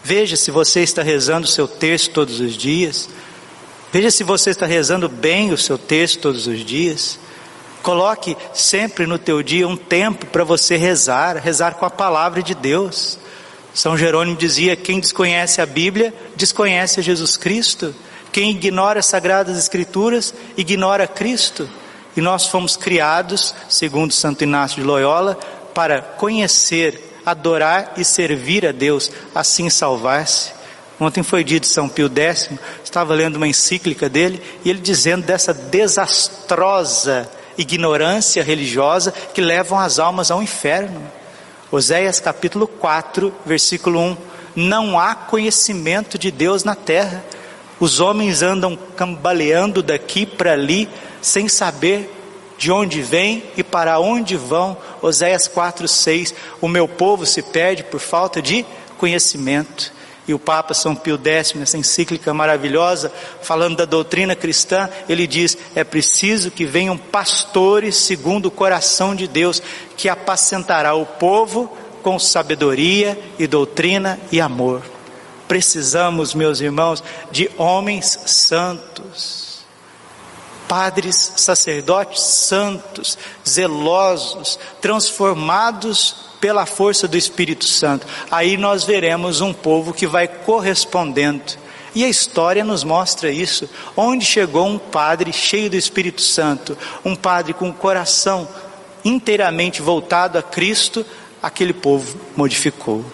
Veja 0.04 0.36
se 0.36 0.50
você 0.50 0.80
está 0.80 1.02
rezando 1.02 1.46
o 1.46 1.50
seu 1.50 1.68
texto 1.68 2.12
todos 2.12 2.40
os 2.40 2.54
dias. 2.54 3.08
Veja 3.92 4.10
se 4.10 4.24
você 4.24 4.50
está 4.50 4.66
rezando 4.66 5.08
bem 5.08 5.52
o 5.52 5.58
seu 5.58 5.78
texto 5.78 6.20
todos 6.20 6.46
os 6.46 6.64
dias. 6.64 7.18
Coloque 7.82 8.36
sempre 8.52 9.06
no 9.06 9.18
teu 9.18 9.42
dia 9.42 9.66
um 9.66 9.76
tempo 9.76 10.26
para 10.26 10.44
você 10.44 10.76
rezar, 10.76 11.36
rezar 11.36 11.74
com 11.74 11.84
a 11.84 11.90
palavra 11.90 12.42
de 12.42 12.54
Deus. 12.54 13.18
São 13.74 13.96
Jerônimo 13.96 14.36
dizia: 14.36 14.74
quem 14.74 14.98
desconhece 14.98 15.60
a 15.60 15.66
Bíblia, 15.66 16.12
desconhece 16.34 17.02
Jesus 17.02 17.36
Cristo. 17.36 17.94
Quem 18.32 18.50
ignora 18.50 19.00
as 19.00 19.06
sagradas 19.06 19.58
escrituras, 19.58 20.34
ignora 20.56 21.06
Cristo. 21.06 21.68
E 22.16 22.20
nós 22.20 22.46
fomos 22.46 22.76
criados, 22.76 23.54
segundo 23.68 24.12
Santo 24.12 24.42
Inácio 24.42 24.80
de 24.80 24.86
Loyola, 24.86 25.38
para 25.74 26.00
conhecer 26.00 27.11
adorar 27.24 27.94
e 27.96 28.04
servir 28.04 28.66
a 28.66 28.72
Deus, 28.72 29.10
assim 29.34 29.70
salvar-se. 29.70 30.52
Ontem 31.00 31.22
foi 31.22 31.42
de 31.42 31.66
São 31.66 31.88
Pio 31.88 32.10
X, 32.14 32.50
estava 32.84 33.14
lendo 33.14 33.36
uma 33.36 33.48
encíclica 33.48 34.08
dele, 34.08 34.40
e 34.64 34.70
ele 34.70 34.78
dizendo 34.78 35.24
dessa 35.24 35.52
desastrosa 35.52 37.28
ignorância 37.56 38.42
religiosa 38.42 39.12
que 39.34 39.40
levam 39.40 39.78
as 39.78 39.98
almas 39.98 40.30
ao 40.30 40.42
inferno. 40.42 41.02
Oséias 41.70 42.20
capítulo 42.20 42.66
4, 42.66 43.32
versículo 43.44 44.00
1. 44.00 44.16
Não 44.54 44.98
há 44.98 45.14
conhecimento 45.14 46.18
de 46.18 46.30
Deus 46.30 46.64
na 46.64 46.74
terra. 46.74 47.24
Os 47.80 47.98
homens 47.98 48.42
andam 48.42 48.78
cambaleando 48.96 49.82
daqui 49.82 50.24
para 50.24 50.52
ali, 50.52 50.88
sem 51.20 51.48
saber 51.48 52.21
de 52.62 52.70
onde 52.70 53.02
vêm 53.02 53.42
e 53.56 53.62
para 53.64 53.98
onde 53.98 54.36
vão. 54.36 54.76
Oséias 55.02 55.48
4:6. 55.48 56.32
O 56.60 56.68
meu 56.68 56.86
povo 56.86 57.26
se 57.26 57.42
perde 57.42 57.82
por 57.82 57.98
falta 57.98 58.40
de 58.40 58.64
conhecimento. 58.96 59.92
E 60.28 60.32
o 60.32 60.38
Papa 60.38 60.72
São 60.72 60.94
Pio 60.94 61.18
X, 61.20 61.54
nessa 61.54 61.76
encíclica 61.76 62.32
maravilhosa, 62.32 63.12
falando 63.42 63.78
da 63.78 63.84
doutrina 63.84 64.36
cristã, 64.36 64.88
ele 65.08 65.26
diz: 65.26 65.58
é 65.74 65.82
preciso 65.82 66.52
que 66.52 66.64
venham 66.64 66.96
pastores 66.96 67.96
segundo 67.96 68.46
o 68.46 68.50
coração 68.52 69.12
de 69.12 69.26
Deus, 69.26 69.60
que 69.96 70.08
apacentará 70.08 70.94
o 70.94 71.04
povo 71.04 71.76
com 72.00 72.16
sabedoria 72.16 73.18
e 73.40 73.48
doutrina 73.48 74.20
e 74.30 74.40
amor. 74.40 74.82
Precisamos, 75.48 76.32
meus 76.32 76.60
irmãos, 76.60 77.02
de 77.32 77.50
homens 77.58 78.20
santos 78.24 79.51
padres, 80.72 81.34
sacerdotes 81.36 82.22
santos, 82.22 83.18
zelosos, 83.46 84.58
transformados 84.80 86.16
pela 86.40 86.64
força 86.64 87.06
do 87.06 87.18
Espírito 87.18 87.66
Santo. 87.66 88.06
Aí 88.30 88.56
nós 88.56 88.82
veremos 88.82 89.42
um 89.42 89.52
povo 89.52 89.92
que 89.92 90.06
vai 90.06 90.26
correspondendo. 90.26 91.58
E 91.94 92.06
a 92.06 92.08
história 92.08 92.64
nos 92.64 92.84
mostra 92.84 93.30
isso. 93.30 93.68
Onde 93.94 94.24
chegou 94.24 94.66
um 94.66 94.78
padre 94.78 95.30
cheio 95.30 95.68
do 95.68 95.76
Espírito 95.76 96.22
Santo, 96.22 96.74
um 97.04 97.14
padre 97.14 97.52
com 97.52 97.68
o 97.68 97.74
coração 97.74 98.48
inteiramente 99.04 99.82
voltado 99.82 100.38
a 100.38 100.42
Cristo, 100.42 101.04
aquele 101.42 101.74
povo 101.74 102.18
modificou. 102.34 103.04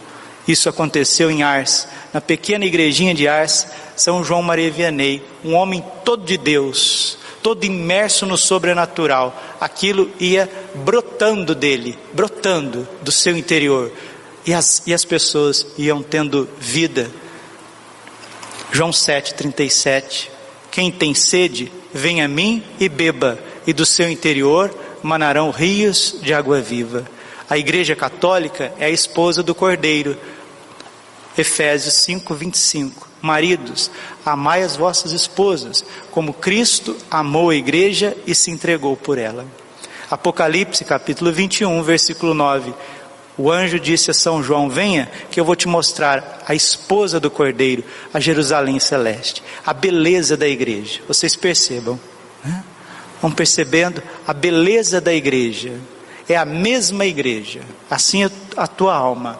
Isso 0.47 0.69
aconteceu 0.69 1.29
em 1.29 1.43
Ars, 1.43 1.88
na 2.15 2.21
pequena 2.21 2.65
igrejinha 2.65 3.17
de 3.17 3.27
Ars, 3.27 3.67
São 3.97 4.23
João 4.23 4.43
Maria 4.43 4.71
Vianney, 4.71 5.25
um 5.45 5.55
homem 5.55 5.85
todo 6.05 6.25
de 6.25 6.38
Deus, 6.38 7.19
todo 7.49 7.64
imerso 7.64 8.26
no 8.26 8.37
sobrenatural, 8.37 9.35
aquilo 9.59 10.11
ia 10.21 10.47
brotando 10.85 11.55
dele, 11.55 11.99
brotando 12.12 12.87
do 13.00 13.11
seu 13.11 13.38
interior, 13.38 13.90
e 14.45 14.52
as, 14.52 14.83
e 14.87 14.93
as 14.93 15.02
pessoas 15.02 15.67
iam 15.78 16.02
tendo 16.02 16.47
vida. 16.61 17.11
João 18.71 18.90
7,37: 18.90 20.28
Quem 20.71 20.93
tem 20.93 21.14
sede, 21.14 21.73
vem 21.90 22.21
a 22.21 22.28
mim 22.28 22.62
e 22.78 22.87
beba, 22.87 23.38
e 23.67 23.73
do 23.73 23.87
seu 23.87 24.11
interior 24.11 24.71
manarão 25.02 25.50
rios 25.50 26.17
de 26.21 26.35
água 26.35 26.61
viva. 26.61 27.07
A 27.49 27.57
Igreja 27.57 27.97
Católica 27.97 28.75
é 28.78 28.85
a 28.85 28.90
esposa 28.90 29.43
do 29.43 29.55
Cordeiro. 29.55 30.19
Efésios 31.38 31.95
5, 31.95 32.35
25. 32.35 33.09
Maridos, 33.21 33.90
amai 34.25 34.62
as 34.62 34.76
vossas 34.76 35.12
esposas, 35.12 35.85
como 36.11 36.33
Cristo 36.33 36.97
amou 37.11 37.50
a 37.50 37.54
igreja 37.54 38.16
e 38.26 38.35
se 38.35 38.50
entregou 38.50 38.97
por 38.97 39.18
ela. 39.18 39.47
Apocalipse 40.11 40.85
capítulo 40.85 41.33
21, 41.33 41.83
versículo 41.83 42.35
9. 42.35 42.73
O 43.37 43.52
anjo 43.52 43.78
disse 43.78 44.11
a 44.11 44.14
São 44.14 44.42
João: 44.42 44.68
Venha, 44.68 45.11
que 45.30 45.38
eu 45.38 45.45
vou 45.45 45.54
te 45.54 45.68
mostrar 45.68 46.42
a 46.47 46.54
esposa 46.54 47.21
do 47.21 47.30
cordeiro, 47.30 47.85
a 48.12 48.18
Jerusalém 48.18 48.80
celeste, 48.80 49.42
a 49.64 49.73
beleza 49.73 50.37
da 50.37 50.49
igreja. 50.49 51.00
Vocês 51.07 51.37
percebam, 51.37 52.00
né? 52.45 52.64
vão 53.23 53.30
percebendo 53.30 54.02
a 54.26 54.33
beleza 54.33 55.00
da 55.00 55.12
igreja. 55.12 55.75
É 56.28 56.37
a 56.37 56.45
mesma 56.45 57.07
igreja, 57.07 57.61
assim 57.90 58.25
é 58.25 58.30
a 58.57 58.66
tua 58.66 58.95
alma, 58.95 59.38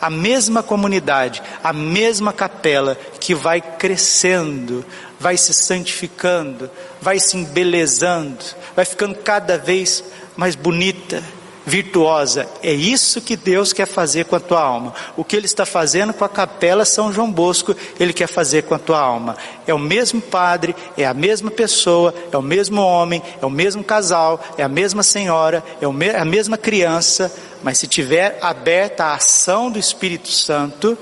a 0.00 0.10
mesma 0.10 0.62
comunidade, 0.62 1.42
a 1.62 1.72
mesma 1.72 2.32
capela 2.32 2.96
que 3.18 3.34
vai 3.34 3.60
crescendo, 3.60 4.84
vai 5.18 5.36
se 5.36 5.54
santificando, 5.54 6.70
vai 7.00 7.18
se 7.18 7.36
embelezando, 7.36 8.44
vai 8.74 8.84
ficando 8.84 9.14
cada 9.16 9.56
vez 9.56 10.04
mais 10.36 10.54
bonita, 10.54 11.22
virtuosa. 11.66 12.48
É 12.62 12.72
isso 12.72 13.20
que 13.20 13.36
Deus 13.36 13.72
quer 13.72 13.86
fazer 13.86 14.24
com 14.26 14.36
a 14.36 14.40
tua 14.40 14.62
alma. 14.62 14.94
O 15.16 15.24
que 15.24 15.34
Ele 15.34 15.46
está 15.46 15.66
fazendo 15.66 16.14
com 16.14 16.24
a 16.24 16.28
capela 16.28 16.84
São 16.84 17.12
João 17.12 17.30
Bosco, 17.30 17.74
Ele 17.98 18.12
quer 18.12 18.28
fazer 18.28 18.62
com 18.62 18.74
a 18.74 18.78
tua 18.78 19.00
alma. 19.00 19.36
É 19.66 19.74
o 19.74 19.78
mesmo 19.78 20.20
padre, 20.20 20.76
é 20.96 21.04
a 21.04 21.12
mesma 21.12 21.50
pessoa, 21.50 22.14
é 22.30 22.38
o 22.38 22.42
mesmo 22.42 22.80
homem, 22.80 23.20
é 23.42 23.44
o 23.44 23.50
mesmo 23.50 23.82
casal, 23.82 24.40
é 24.56 24.62
a 24.62 24.68
mesma 24.68 25.02
senhora, 25.02 25.62
é 25.80 26.18
a 26.18 26.24
mesma 26.24 26.56
criança, 26.56 27.34
mas 27.64 27.78
se 27.78 27.88
tiver 27.88 28.38
aberta 28.40 29.06
a 29.06 29.14
ação 29.14 29.68
do 29.68 29.78
Espírito 29.78 30.28
Santo, 30.28 30.96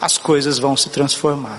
as 0.00 0.16
coisas 0.16 0.58
vão 0.58 0.76
se 0.76 0.88
transformar. 0.88 1.58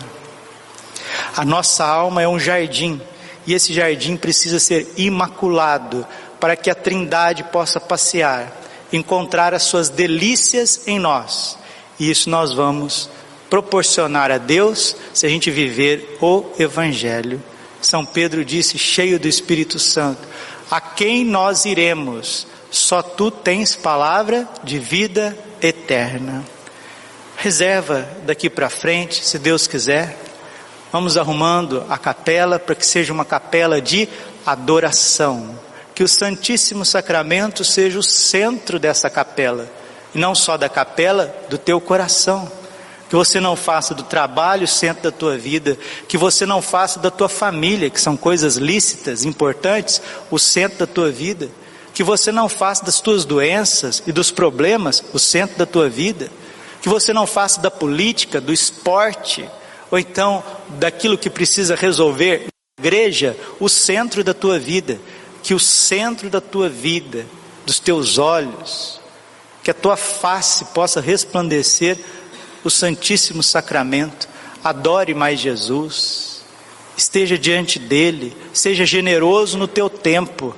A 1.35 1.45
nossa 1.45 1.85
alma 1.85 2.23
é 2.23 2.27
um 2.27 2.39
jardim, 2.39 2.99
e 3.45 3.53
esse 3.53 3.71
jardim 3.71 4.17
precisa 4.17 4.59
ser 4.59 4.91
imaculado 4.97 6.05
para 6.39 6.55
que 6.55 6.69
a 6.69 6.75
Trindade 6.75 7.43
possa 7.45 7.79
passear, 7.79 8.51
encontrar 8.91 9.53
as 9.53 9.63
suas 9.63 9.89
delícias 9.89 10.87
em 10.87 10.99
nós. 10.99 11.57
E 11.99 12.09
isso 12.09 12.29
nós 12.29 12.53
vamos 12.53 13.09
proporcionar 13.49 14.31
a 14.31 14.37
Deus 14.37 14.95
se 15.13 15.25
a 15.25 15.29
gente 15.29 15.49
viver 15.49 16.17
o 16.21 16.45
Evangelho. 16.59 17.41
São 17.81 18.05
Pedro 18.05 18.43
disse, 18.43 18.77
cheio 18.77 19.19
do 19.19 19.27
Espírito 19.27 19.79
Santo: 19.79 20.21
A 20.69 20.79
quem 20.81 21.23
nós 21.25 21.65
iremos? 21.65 22.47
Só 22.69 23.01
tu 23.01 23.31
tens 23.31 23.75
palavra 23.75 24.47
de 24.63 24.77
vida 24.77 25.37
eterna. 25.61 26.43
Reserva 27.37 28.07
daqui 28.25 28.49
para 28.49 28.69
frente, 28.69 29.23
se 29.23 29.39
Deus 29.39 29.67
quiser. 29.67 30.17
Vamos 30.91 31.17
arrumando 31.17 31.85
a 31.89 31.97
capela 31.97 32.59
para 32.59 32.75
que 32.75 32.85
seja 32.85 33.13
uma 33.13 33.23
capela 33.25 33.81
de 33.81 34.09
adoração 34.45 35.66
que 35.97 36.03
o 36.03 36.07
Santíssimo 36.07 36.85
Sacramento 36.85 37.63
seja 37.63 37.97
o 37.97 38.03
centro 38.03 38.77
dessa 38.77 39.09
capela, 39.09 39.67
e 40.13 40.19
não 40.19 40.35
só 40.35 40.55
da 40.55 40.69
capela, 40.69 41.35
do 41.49 41.57
teu 41.57 41.81
coração. 41.81 42.51
Que 43.09 43.15
você 43.15 43.39
não 43.39 43.55
faça 43.55 43.95
do 43.95 44.03
trabalho 44.03 44.65
o 44.65 44.67
centro 44.67 45.01
da 45.01 45.11
tua 45.11 45.35
vida, 45.39 45.75
que 46.07 46.15
você 46.15 46.45
não 46.45 46.61
faça 46.61 46.99
da 46.99 47.09
tua 47.09 47.27
família, 47.27 47.89
que 47.89 47.99
são 47.99 48.15
coisas 48.15 48.57
lícitas, 48.57 49.25
importantes, 49.25 49.99
o 50.29 50.37
centro 50.37 50.77
da 50.77 50.85
tua 50.85 51.09
vida. 51.09 51.49
Que 51.95 52.03
você 52.03 52.31
não 52.31 52.47
faça 52.47 52.85
das 52.85 53.01
tuas 53.01 53.25
doenças 53.25 54.03
e 54.05 54.11
dos 54.11 54.29
problemas 54.29 55.03
o 55.13 55.17
centro 55.17 55.57
da 55.57 55.65
tua 55.65 55.89
vida. 55.89 56.29
Que 56.79 56.89
você 56.89 57.11
não 57.11 57.25
faça 57.25 57.59
da 57.59 57.71
política, 57.71 58.39
do 58.39 58.53
esporte, 58.53 59.49
ou 59.89 59.97
então 59.97 60.43
daquilo 60.77 61.17
que 61.17 61.27
precisa 61.27 61.75
resolver, 61.75 62.49
igreja, 62.79 63.35
o 63.59 63.67
centro 63.67 64.23
da 64.23 64.35
tua 64.35 64.59
vida 64.59 64.99
que 65.47 65.53
o 65.53 65.59
centro 65.61 66.29
da 66.29 66.41
tua 66.41 66.67
vida, 66.67 67.25
dos 67.65 67.79
teus 67.79 68.17
olhos, 68.17 68.99
que 69.63 69.71
a 69.71 69.73
tua 69.73 69.95
face 69.95 70.65
possa 70.73 70.99
resplandecer 70.99 71.97
o 72.65 72.69
Santíssimo 72.69 73.41
Sacramento. 73.41 74.27
Adore 74.61 75.13
mais 75.13 75.39
Jesus, 75.39 76.41
esteja 76.97 77.37
diante 77.37 77.79
dele, 77.79 78.35
seja 78.51 78.85
generoso 78.85 79.57
no 79.57 79.69
teu 79.69 79.89
tempo. 79.89 80.53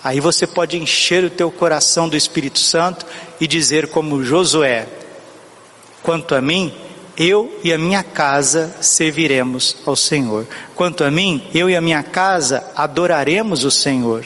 Aí 0.00 0.20
você 0.20 0.46
pode 0.46 0.78
encher 0.78 1.24
o 1.24 1.30
teu 1.30 1.50
coração 1.50 2.08
do 2.08 2.16
Espírito 2.16 2.60
Santo 2.60 3.04
e 3.40 3.48
dizer, 3.48 3.88
como 3.88 4.22
Josué: 4.22 4.86
quanto 6.04 6.36
a 6.36 6.40
mim, 6.40 6.72
eu 7.22 7.52
e 7.62 7.70
a 7.70 7.76
minha 7.76 8.02
casa 8.02 8.74
serviremos 8.80 9.76
ao 9.84 9.94
Senhor. 9.94 10.46
Quanto 10.74 11.04
a 11.04 11.10
mim, 11.10 11.46
eu 11.54 11.68
e 11.68 11.76
a 11.76 11.80
minha 11.80 12.02
casa 12.02 12.64
adoraremos 12.74 13.62
o 13.62 13.70
Senhor, 13.70 14.24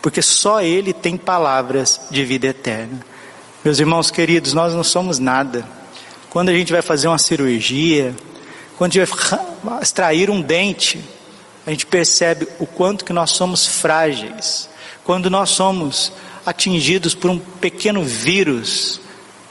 porque 0.00 0.22
só 0.22 0.62
Ele 0.62 0.94
tem 0.94 1.18
palavras 1.18 2.00
de 2.10 2.24
vida 2.24 2.46
eterna. 2.46 3.04
Meus 3.62 3.78
irmãos 3.78 4.10
queridos, 4.10 4.54
nós 4.54 4.72
não 4.72 4.82
somos 4.82 5.18
nada. 5.18 5.62
Quando 6.30 6.48
a 6.48 6.54
gente 6.54 6.72
vai 6.72 6.80
fazer 6.80 7.06
uma 7.06 7.18
cirurgia, 7.18 8.14
quando 8.78 8.92
a 8.92 9.04
gente 9.04 9.14
vai 9.62 9.82
extrair 9.82 10.30
um 10.30 10.40
dente, 10.40 11.04
a 11.66 11.70
gente 11.70 11.84
percebe 11.84 12.48
o 12.58 12.64
quanto 12.64 13.04
que 13.04 13.12
nós 13.12 13.32
somos 13.32 13.66
frágeis. 13.66 14.70
Quando 15.04 15.28
nós 15.28 15.50
somos 15.50 16.10
atingidos 16.46 17.14
por 17.14 17.30
um 17.30 17.38
pequeno 17.38 18.02
vírus, 18.02 19.02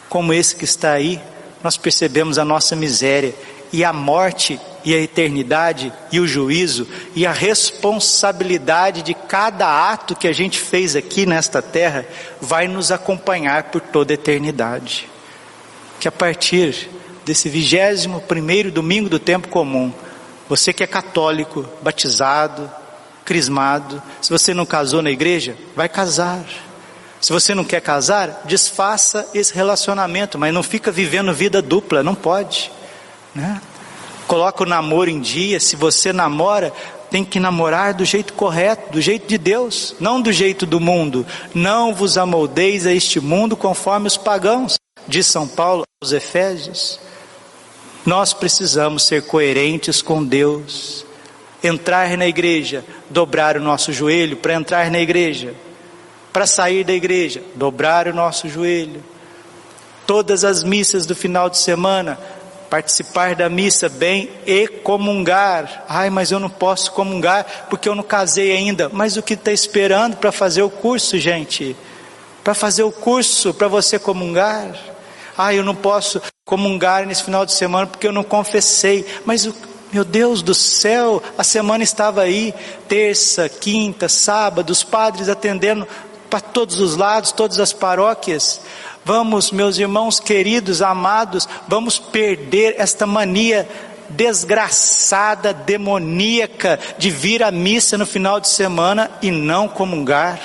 como 0.09 0.33
esse 0.33 0.55
que 0.55 0.65
está 0.65 0.93
aí, 0.93 1.21
nós 1.63 1.77
percebemos 1.77 2.37
a 2.37 2.45
nossa 2.45 2.75
miséria 2.75 3.33
e 3.73 3.83
a 3.83 3.93
morte 3.93 4.59
e 4.83 4.93
a 4.93 4.99
eternidade 4.99 5.93
e 6.11 6.19
o 6.19 6.27
juízo 6.27 6.87
e 7.15 7.25
a 7.25 7.31
responsabilidade 7.31 9.01
de 9.01 9.13
cada 9.13 9.91
ato 9.91 10.15
que 10.15 10.27
a 10.27 10.33
gente 10.33 10.59
fez 10.59 10.95
aqui 10.95 11.25
nesta 11.25 11.61
terra 11.61 12.05
vai 12.41 12.67
nos 12.67 12.91
acompanhar 12.91 13.65
por 13.65 13.81
toda 13.81 14.13
a 14.13 14.15
eternidade. 14.15 15.07
Que 15.99 16.07
a 16.07 16.11
partir 16.11 16.89
desse 17.23 17.47
vigésimo 17.47 18.21
primeiro 18.21 18.71
domingo 18.71 19.07
do 19.07 19.19
tempo 19.19 19.47
comum, 19.47 19.93
você 20.49 20.73
que 20.73 20.83
é 20.83 20.87
católico, 20.87 21.65
batizado, 21.81 22.69
crismado, 23.23 24.01
se 24.21 24.29
você 24.29 24.53
não 24.53 24.65
casou 24.65 25.01
na 25.01 25.11
igreja, 25.11 25.55
vai 25.75 25.87
casar. 25.87 26.43
Se 27.21 27.31
você 27.31 27.53
não 27.53 27.63
quer 27.63 27.81
casar, 27.81 28.41
desfaça 28.45 29.29
esse 29.31 29.53
relacionamento, 29.53 30.39
mas 30.39 30.51
não 30.51 30.63
fica 30.63 30.91
vivendo 30.91 31.31
vida 31.31 31.61
dupla, 31.61 32.01
não 32.01 32.15
pode. 32.15 32.71
Né? 33.35 33.61
Coloca 34.27 34.63
o 34.63 34.65
namoro 34.65 35.07
em 35.07 35.21
dia. 35.21 35.59
Se 35.59 35.75
você 35.75 36.11
namora, 36.11 36.73
tem 37.11 37.23
que 37.23 37.39
namorar 37.39 37.93
do 37.93 38.03
jeito 38.03 38.33
correto, 38.33 38.93
do 38.93 38.99
jeito 38.99 39.27
de 39.27 39.37
Deus, 39.37 39.95
não 39.99 40.19
do 40.19 40.33
jeito 40.33 40.65
do 40.65 40.79
mundo. 40.79 41.23
Não 41.53 41.93
vos 41.93 42.17
amoldeis 42.17 42.87
a 42.87 42.91
este 42.91 43.19
mundo 43.19 43.55
conforme 43.55 44.07
os 44.07 44.17
pagãos, 44.17 44.79
diz 45.07 45.27
São 45.27 45.47
Paulo 45.47 45.83
aos 46.01 46.11
Efésios. 46.11 46.99
Nós 48.03 48.33
precisamos 48.33 49.03
ser 49.03 49.27
coerentes 49.27 50.01
com 50.01 50.23
Deus. 50.23 51.05
Entrar 51.63 52.17
na 52.17 52.25
igreja, 52.25 52.83
dobrar 53.11 53.57
o 53.57 53.61
nosso 53.61 53.93
joelho 53.93 54.37
para 54.37 54.55
entrar 54.55 54.89
na 54.89 54.99
igreja 54.99 55.53
para 56.31 56.47
sair 56.47 56.83
da 56.83 56.93
igreja, 56.93 57.43
dobrar 57.55 58.07
o 58.07 58.13
nosso 58.13 58.47
joelho. 58.47 59.03
Todas 60.05 60.43
as 60.43 60.63
missas 60.63 61.05
do 61.05 61.15
final 61.15 61.49
de 61.49 61.57
semana, 61.57 62.17
participar 62.69 63.35
da 63.35 63.49
missa 63.49 63.89
bem 63.89 64.29
e 64.45 64.67
comungar. 64.67 65.85
Ai, 65.87 66.09
mas 66.09 66.31
eu 66.31 66.39
não 66.39 66.49
posso 66.49 66.91
comungar 66.93 67.67
porque 67.69 67.87
eu 67.87 67.95
não 67.95 68.03
casei 68.03 68.51
ainda. 68.51 68.89
Mas 68.91 69.17
o 69.17 69.21
que 69.21 69.33
está 69.33 69.51
esperando 69.51 70.15
para 70.15 70.31
fazer 70.31 70.61
o 70.61 70.69
curso, 70.69 71.19
gente? 71.19 71.75
Para 72.43 72.53
fazer 72.53 72.83
o 72.83 72.91
curso, 72.91 73.53
para 73.53 73.67
você 73.67 73.99
comungar? 73.99 74.73
Ai, 75.37 75.59
eu 75.59 75.63
não 75.63 75.75
posso 75.75 76.21
comungar 76.45 77.05
nesse 77.05 77.23
final 77.23 77.45
de 77.45 77.53
semana 77.53 77.87
porque 77.87 78.07
eu 78.07 78.13
não 78.13 78.23
confessei. 78.23 79.05
Mas 79.25 79.45
o 79.45 79.53
meu 79.91 80.05
Deus 80.05 80.41
do 80.41 80.55
céu, 80.55 81.21
a 81.37 81.43
semana 81.43 81.83
estava 81.83 82.21
aí, 82.21 82.53
terça, 82.87 83.49
quinta, 83.49 84.07
sábado, 84.07 84.69
os 84.69 84.83
padres 84.83 85.27
atendendo 85.27 85.85
para 86.31 86.39
todos 86.39 86.79
os 86.79 86.95
lados, 86.95 87.33
todas 87.33 87.59
as 87.59 87.73
paróquias. 87.73 88.61
Vamos, 89.03 89.51
meus 89.51 89.77
irmãos 89.77 90.19
queridos, 90.19 90.81
amados, 90.81 91.47
vamos 91.67 91.99
perder 91.99 92.75
esta 92.77 93.05
mania 93.05 93.67
desgraçada, 94.09 95.53
demoníaca 95.53 96.79
de 96.97 97.09
vir 97.09 97.43
à 97.43 97.51
missa 97.51 97.97
no 97.97 98.05
final 98.05 98.39
de 98.39 98.47
semana 98.47 99.11
e 99.21 99.29
não 99.29 99.67
comungar. 99.67 100.39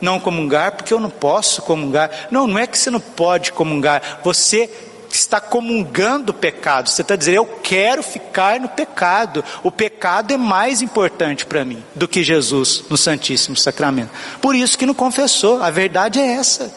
Não 0.00 0.20
comungar 0.20 0.72
porque 0.72 0.94
eu 0.94 1.00
não 1.00 1.10
posso 1.10 1.62
comungar. 1.62 2.28
Não, 2.30 2.46
não 2.46 2.58
é 2.58 2.66
que 2.66 2.78
você 2.78 2.90
não 2.90 3.00
pode 3.00 3.52
comungar. 3.52 4.20
Você 4.22 4.70
está 5.16 5.40
comungando 5.40 6.30
o 6.30 6.34
pecado. 6.34 6.88
Você 6.88 7.02
está 7.02 7.16
dizendo, 7.16 7.36
eu 7.36 7.46
quero 7.62 8.02
ficar 8.02 8.58
no 8.60 8.68
pecado. 8.68 9.44
O 9.62 9.70
pecado 9.70 10.32
é 10.32 10.36
mais 10.36 10.82
importante 10.82 11.44
para 11.46 11.64
mim 11.64 11.82
do 11.94 12.08
que 12.08 12.24
Jesus 12.24 12.84
no 12.88 12.96
Santíssimo 12.96 13.56
Sacramento. 13.56 14.10
Por 14.40 14.54
isso 14.54 14.78
que 14.78 14.86
não 14.86 14.94
confessou. 14.94 15.62
A 15.62 15.70
verdade 15.70 16.18
é 16.18 16.26
essa. 16.26 16.74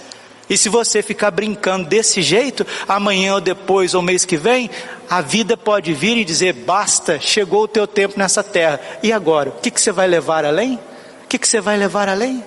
E 0.49 0.57
se 0.57 0.69
você 0.69 1.01
ficar 1.01 1.31
brincando 1.31 1.89
desse 1.89 2.21
jeito, 2.21 2.65
amanhã 2.87 3.35
ou 3.35 3.41
depois 3.41 3.95
ou 3.95 4.01
mês 4.01 4.25
que 4.25 4.37
vem, 4.37 4.69
a 5.09 5.21
vida 5.21 5.57
pode 5.57 5.93
vir 5.93 6.17
e 6.17 6.25
dizer: 6.25 6.53
basta, 6.53 7.19
chegou 7.19 7.63
o 7.63 7.67
teu 7.67 7.87
tempo 7.87 8.19
nessa 8.19 8.43
terra. 8.43 8.79
E 9.01 9.11
agora? 9.11 9.49
O 9.49 9.53
que, 9.53 9.71
que 9.71 9.81
você 9.81 9.91
vai 9.91 10.07
levar 10.07 10.45
além? 10.45 10.75
O 11.23 11.27
que, 11.27 11.39
que 11.39 11.47
você 11.47 11.59
vai 11.59 11.77
levar 11.77 12.07
além? 12.07 12.43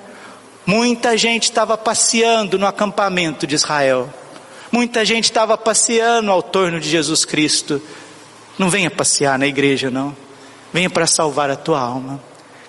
Muita 0.65 1.17
gente 1.17 1.45
estava 1.45 1.77
passeando 1.77 2.59
no 2.59 2.67
acampamento 2.67 3.47
de 3.47 3.55
Israel. 3.55 4.13
Muita 4.71 5.05
gente 5.05 5.25
estava 5.25 5.57
passeando 5.57 6.31
ao 6.31 6.43
torno 6.43 6.79
de 6.79 6.89
Jesus 6.89 7.25
Cristo. 7.25 7.81
Não 8.59 8.69
venha 8.69 8.91
passear 8.91 9.39
na 9.39 9.47
igreja, 9.47 9.91
não. 9.91 10.15
Venha 10.73 10.91
para 10.91 11.07
salvar 11.07 11.51
a 11.51 11.57
tua 11.57 11.81
alma. 11.81 12.21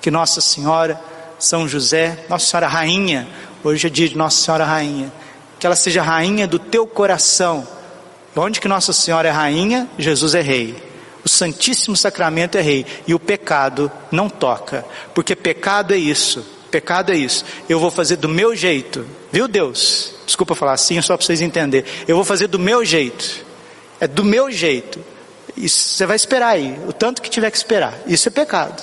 Que 0.01 0.09
Nossa 0.09 0.39
Senhora, 0.39 0.99
São 1.37 1.67
José, 1.67 2.25
Nossa 2.29 2.45
Senhora 2.45 2.67
Rainha, 2.67 3.27
hoje 3.63 3.87
é 3.87 3.89
dia 3.89 4.07
de 4.07 4.17
Nossa 4.17 4.41
Senhora 4.41 4.63
Rainha, 4.63 5.11
que 5.59 5.65
ela 5.65 5.75
seja 5.75 6.01
rainha 6.01 6.47
do 6.47 6.57
teu 6.57 6.87
coração. 6.87 7.67
Onde 8.35 8.61
que 8.61 8.67
Nossa 8.69 8.93
Senhora 8.93 9.27
é 9.27 9.31
rainha, 9.31 9.89
Jesus 9.97 10.33
é 10.33 10.41
rei. 10.41 10.81
O 11.25 11.27
Santíssimo 11.27 11.97
Sacramento 11.97 12.57
é 12.57 12.61
rei 12.61 12.85
e 13.05 13.13
o 13.13 13.19
pecado 13.19 13.91
não 14.09 14.29
toca, 14.29 14.85
porque 15.13 15.35
pecado 15.35 15.93
é 15.93 15.97
isso. 15.97 16.45
Pecado 16.69 17.11
é 17.11 17.15
isso. 17.15 17.43
Eu 17.67 17.79
vou 17.79 17.91
fazer 17.91 18.15
do 18.17 18.29
meu 18.29 18.55
jeito, 18.55 19.05
viu 19.31 19.47
Deus? 19.47 20.13
Desculpa 20.25 20.55
falar 20.55 20.73
assim, 20.73 21.01
só 21.01 21.17
para 21.17 21.25
vocês 21.25 21.41
entenderem. 21.41 21.89
Eu 22.07 22.15
vou 22.15 22.25
fazer 22.25 22.47
do 22.47 22.59
meu 22.59 22.85
jeito. 22.85 23.45
É 23.99 24.07
do 24.07 24.23
meu 24.23 24.51
jeito. 24.51 24.99
Você 25.57 26.05
vai 26.05 26.15
esperar 26.15 26.49
aí, 26.49 26.79
o 26.87 26.93
tanto 26.93 27.21
que 27.21 27.29
tiver 27.29 27.51
que 27.51 27.57
esperar. 27.57 27.97
Isso 28.07 28.27
é 28.27 28.31
pecado. 28.31 28.81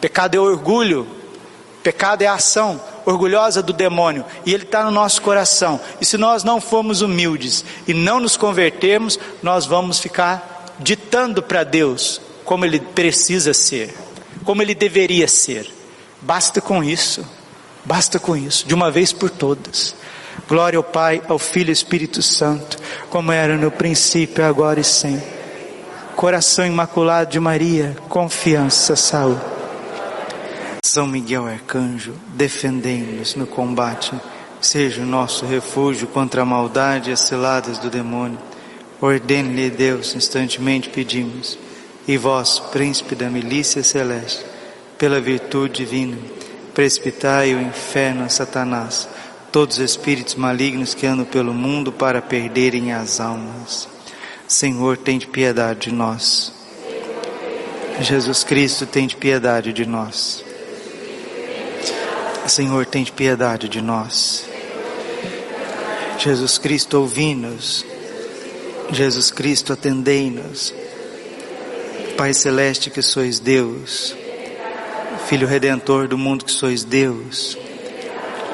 Pecado 0.00 0.36
é 0.36 0.40
orgulho. 0.40 1.06
Pecado 1.82 2.22
é 2.22 2.26
ação 2.26 2.80
orgulhosa 3.06 3.62
do 3.62 3.72
demônio, 3.72 4.24
e 4.46 4.54
ele 4.54 4.64
está 4.64 4.82
no 4.82 4.90
nosso 4.90 5.20
coração. 5.20 5.80
E 6.00 6.04
se 6.04 6.16
nós 6.16 6.42
não 6.42 6.60
formos 6.60 7.02
humildes 7.02 7.64
e 7.86 7.94
não 7.94 8.18
nos 8.18 8.36
convertermos, 8.36 9.18
nós 9.42 9.66
vamos 9.66 9.98
ficar 9.98 10.74
ditando 10.80 11.42
para 11.42 11.64
Deus 11.64 12.20
como 12.44 12.64
ele 12.64 12.80
precisa 12.80 13.54
ser, 13.54 13.94
como 14.44 14.62
ele 14.62 14.74
deveria 14.74 15.28
ser. 15.28 15.70
Basta 16.24 16.58
com 16.58 16.82
isso, 16.82 17.22
basta 17.84 18.18
com 18.18 18.34
isso, 18.34 18.66
de 18.66 18.72
uma 18.72 18.90
vez 18.90 19.12
por 19.12 19.28
todas. 19.28 19.94
Glória 20.48 20.78
ao 20.78 20.82
Pai, 20.82 21.22
ao 21.28 21.38
Filho 21.38 21.68
e 21.68 21.70
ao 21.70 21.74
Espírito 21.74 22.22
Santo, 22.22 22.78
como 23.10 23.30
era 23.30 23.58
no 23.58 23.70
princípio, 23.70 24.42
agora 24.42 24.80
e 24.80 24.84
sempre. 24.84 25.26
Coração 26.16 26.66
imaculado 26.66 27.30
de 27.30 27.38
Maria, 27.38 27.94
confiança, 28.08 28.96
saúde. 28.96 29.38
São 30.82 31.06
Miguel 31.06 31.46
Arcanjo, 31.46 32.14
defendei-nos 32.28 33.34
no 33.34 33.46
combate, 33.46 34.12
seja 34.62 35.02
o 35.02 35.06
nosso 35.06 35.44
refúgio 35.44 36.06
contra 36.06 36.40
a 36.40 36.46
maldade 36.46 37.10
e 37.10 37.12
as 37.12 37.20
ciladas 37.20 37.78
do 37.78 37.90
demônio. 37.90 38.38
Ordene-lhe 38.98 39.68
Deus, 39.68 40.14
instantemente 40.14 40.88
pedimos. 40.88 41.58
E 42.08 42.16
vós, 42.16 42.60
príncipe 42.60 43.14
da 43.14 43.28
milícia 43.28 43.82
celeste, 43.82 44.53
pela 45.04 45.20
virtude 45.20 45.84
divina, 45.84 46.16
precipitai 46.72 47.54
o 47.54 47.60
inferno 47.60 48.24
a 48.24 48.28
Satanás, 48.30 49.06
todos 49.52 49.76
os 49.76 49.84
espíritos 49.84 50.34
malignos 50.34 50.94
que 50.94 51.06
andam 51.06 51.26
pelo 51.26 51.52
mundo 51.52 51.92
para 51.92 52.22
perderem 52.22 52.90
as 52.90 53.20
almas. 53.20 53.86
Senhor, 54.48 54.96
tem 54.96 55.18
de 55.18 55.26
piedade 55.26 55.90
de 55.90 55.92
nós. 55.92 56.54
Jesus 58.00 58.44
Cristo, 58.44 58.86
tem 58.86 59.06
de 59.06 59.14
piedade 59.14 59.74
de 59.74 59.84
nós. 59.84 60.42
Senhor, 62.46 62.86
tem 62.86 63.04
de 63.04 63.12
piedade 63.12 63.68
de 63.68 63.82
nós. 63.82 64.46
Jesus 66.18 66.56
Cristo, 66.56 66.94
ouvi-nos. 66.98 67.84
Jesus 68.90 69.30
Cristo, 69.30 69.74
atendei-nos. 69.74 70.72
Pai 72.16 72.32
Celeste, 72.32 72.88
que 72.88 73.02
sois 73.02 73.38
Deus 73.38 74.23
Filho 75.26 75.46
Redentor 75.46 76.06
do 76.06 76.18
mundo 76.18 76.44
que 76.44 76.52
sois 76.52 76.84
Deus, 76.84 77.56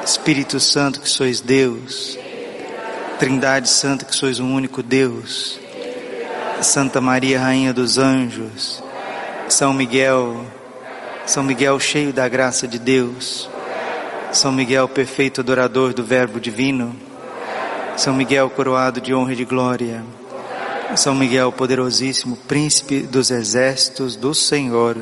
Espírito 0.05 0.57
Santo 0.57 1.01
que 1.01 1.09
sois 1.09 1.41
Deus, 1.41 2.17
Trindade 3.19 3.67
Santa 3.67 4.05
que 4.05 4.15
sois 4.15 4.39
um 4.39 4.55
único 4.55 4.81
Deus, 4.81 5.59
Santa 6.61 7.01
Maria 7.01 7.41
Rainha 7.41 7.73
dos 7.73 7.97
Anjos, 7.97 8.81
São 9.49 9.73
Miguel, 9.73 10.45
São 11.25 11.43
Miguel 11.43 11.77
cheio 11.77 12.13
da 12.13 12.29
graça 12.29 12.65
de 12.65 12.79
Deus, 12.79 13.49
São 14.31 14.53
Miguel 14.53 14.87
perfeito 14.87 15.41
adorador 15.41 15.93
do 15.93 16.05
Verbo 16.05 16.39
Divino, 16.39 16.95
São 17.97 18.13
Miguel 18.13 18.49
coroado 18.49 19.01
de 19.01 19.13
honra 19.13 19.33
e 19.33 19.35
de 19.35 19.43
glória, 19.43 20.05
São 20.95 21.13
Miguel 21.13 21.51
poderosíssimo, 21.51 22.37
príncipe 22.47 23.01
dos 23.01 23.29
exércitos 23.29 24.15
do 24.15 24.33
Senhor, 24.33 24.95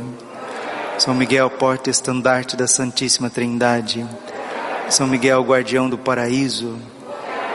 são 0.99 1.15
Miguel, 1.15 1.49
porta 1.49 1.89
estandarte 1.89 2.57
da 2.57 2.67
Santíssima 2.67 3.29
Trindade. 3.29 4.05
São 4.89 5.07
Miguel, 5.07 5.41
guardião 5.43 5.89
do 5.89 5.97
paraíso. 5.97 6.77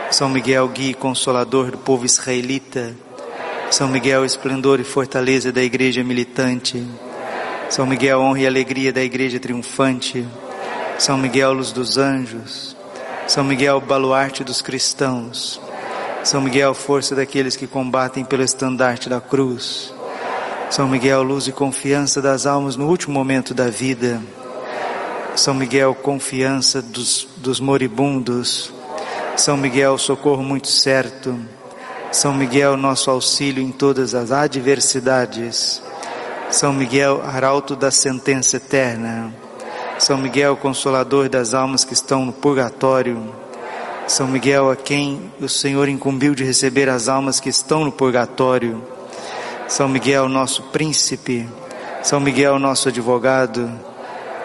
São 0.09 0.27
Miguel, 0.27 0.67
guia 0.69 0.89
e 0.89 0.93
consolador 0.95 1.69
do 1.69 1.77
povo 1.77 2.07
israelita. 2.07 2.95
São 3.69 3.87
Miguel, 3.87 4.25
esplendor 4.25 4.79
e 4.79 4.83
fortaleza 4.83 5.51
da 5.51 5.61
igreja 5.61 6.03
militante. 6.03 6.83
São 7.69 7.85
Miguel, 7.85 8.19
honra 8.19 8.39
e 8.39 8.47
alegria 8.47 8.91
da 8.91 9.03
igreja 9.03 9.39
triunfante. 9.39 10.27
São 10.97 11.15
Miguel, 11.15 11.53
luz 11.53 11.71
dos 11.71 11.99
anjos. 11.99 12.75
São 13.27 13.43
Miguel, 13.43 13.79
baluarte 13.79 14.43
dos 14.43 14.59
cristãos. 14.59 15.61
São 16.23 16.41
Miguel, 16.41 16.73
força 16.73 17.13
daqueles 17.13 17.55
que 17.55 17.67
combatem 17.67 18.25
pelo 18.25 18.41
estandarte 18.41 19.07
da 19.07 19.21
cruz. 19.21 19.94
São 20.69 20.87
Miguel, 20.87 21.21
luz 21.21 21.47
e 21.47 21.51
confiança 21.51 22.21
das 22.21 22.45
almas 22.45 22.75
no 22.75 22.87
último 22.87 23.13
momento 23.13 23.53
da 23.53 23.69
vida. 23.69 24.21
São 25.35 25.53
Miguel, 25.53 25.93
confiança 25.93 26.81
dos, 26.81 27.27
dos 27.37 27.59
moribundos. 27.59 28.73
São 29.37 29.55
Miguel, 29.55 29.97
socorro 29.97 30.43
muito 30.43 30.67
certo. 30.67 31.37
São 32.11 32.33
Miguel, 32.33 32.75
nosso 32.75 33.11
auxílio 33.11 33.63
em 33.63 33.71
todas 33.71 34.15
as 34.15 34.31
adversidades. 34.31 35.81
São 36.49 36.73
Miguel, 36.73 37.21
arauto 37.23 37.75
da 37.75 37.91
sentença 37.91 38.57
eterna. 38.57 39.33
São 39.99 40.17
Miguel, 40.17 40.57
consolador 40.57 41.29
das 41.29 41.53
almas 41.53 41.85
que 41.85 41.93
estão 41.93 42.25
no 42.25 42.33
purgatório. 42.33 43.33
São 44.07 44.27
Miguel, 44.27 44.71
a 44.71 44.75
quem 44.75 45.31
o 45.39 45.47
Senhor 45.47 45.87
incumbiu 45.87 46.33
de 46.33 46.43
receber 46.43 46.89
as 46.89 47.07
almas 47.07 47.39
que 47.39 47.49
estão 47.49 47.85
no 47.85 47.91
purgatório. 47.91 48.94
São 49.67 49.89
Miguel, 49.89 50.29
nosso 50.29 50.61
príncipe, 50.63 51.49
São 52.03 52.19
Miguel, 52.19 52.59
nosso 52.59 52.89
advogado, 52.89 53.67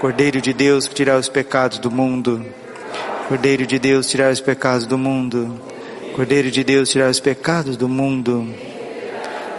Cordeiro 0.01 0.41
de 0.41 0.55
Deus 0.55 0.89
que 0.89 0.95
tirar 0.95 1.19
os 1.19 1.29
pecados 1.29 1.79
do 1.79 1.91
mundo, 1.91 2.45
Cordeiro 3.29 3.67
de 3.67 3.79
Deus 3.79 4.07
tirar 4.07 4.33
os 4.33 4.41
pecados 4.41 4.87
do 4.87 4.97
mundo, 4.97 5.61
Cordeiro 6.17 6.51
de 6.51 6.65
Deus 6.65 6.89
tirar 6.89 7.11
os 7.11 7.21
pecados 7.21 7.77
do 7.77 7.87
mundo. 7.87 8.49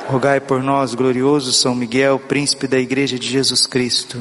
Rogai 0.08 0.40
por 0.40 0.64
nós, 0.64 0.96
glorioso 0.96 1.54
São 1.54 1.76
Miguel, 1.76 2.18
príncipe 2.18 2.68
da 2.68 2.80
Igreja 2.80 3.20
de 3.20 3.30
Jesus 3.30 3.68
Cristo. 3.68 4.18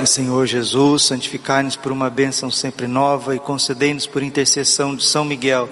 E 0.00 0.06
Senhor 0.06 0.46
Jesus, 0.46 1.04
santificai-nos 1.04 1.74
por 1.74 1.90
uma 1.90 2.10
bênção 2.10 2.50
sempre 2.50 2.86
nova 2.86 3.34
e 3.34 3.38
concedei-nos 3.38 4.06
por 4.06 4.22
intercessão 4.22 4.94
de 4.94 5.04
São 5.04 5.24
Miguel 5.24 5.70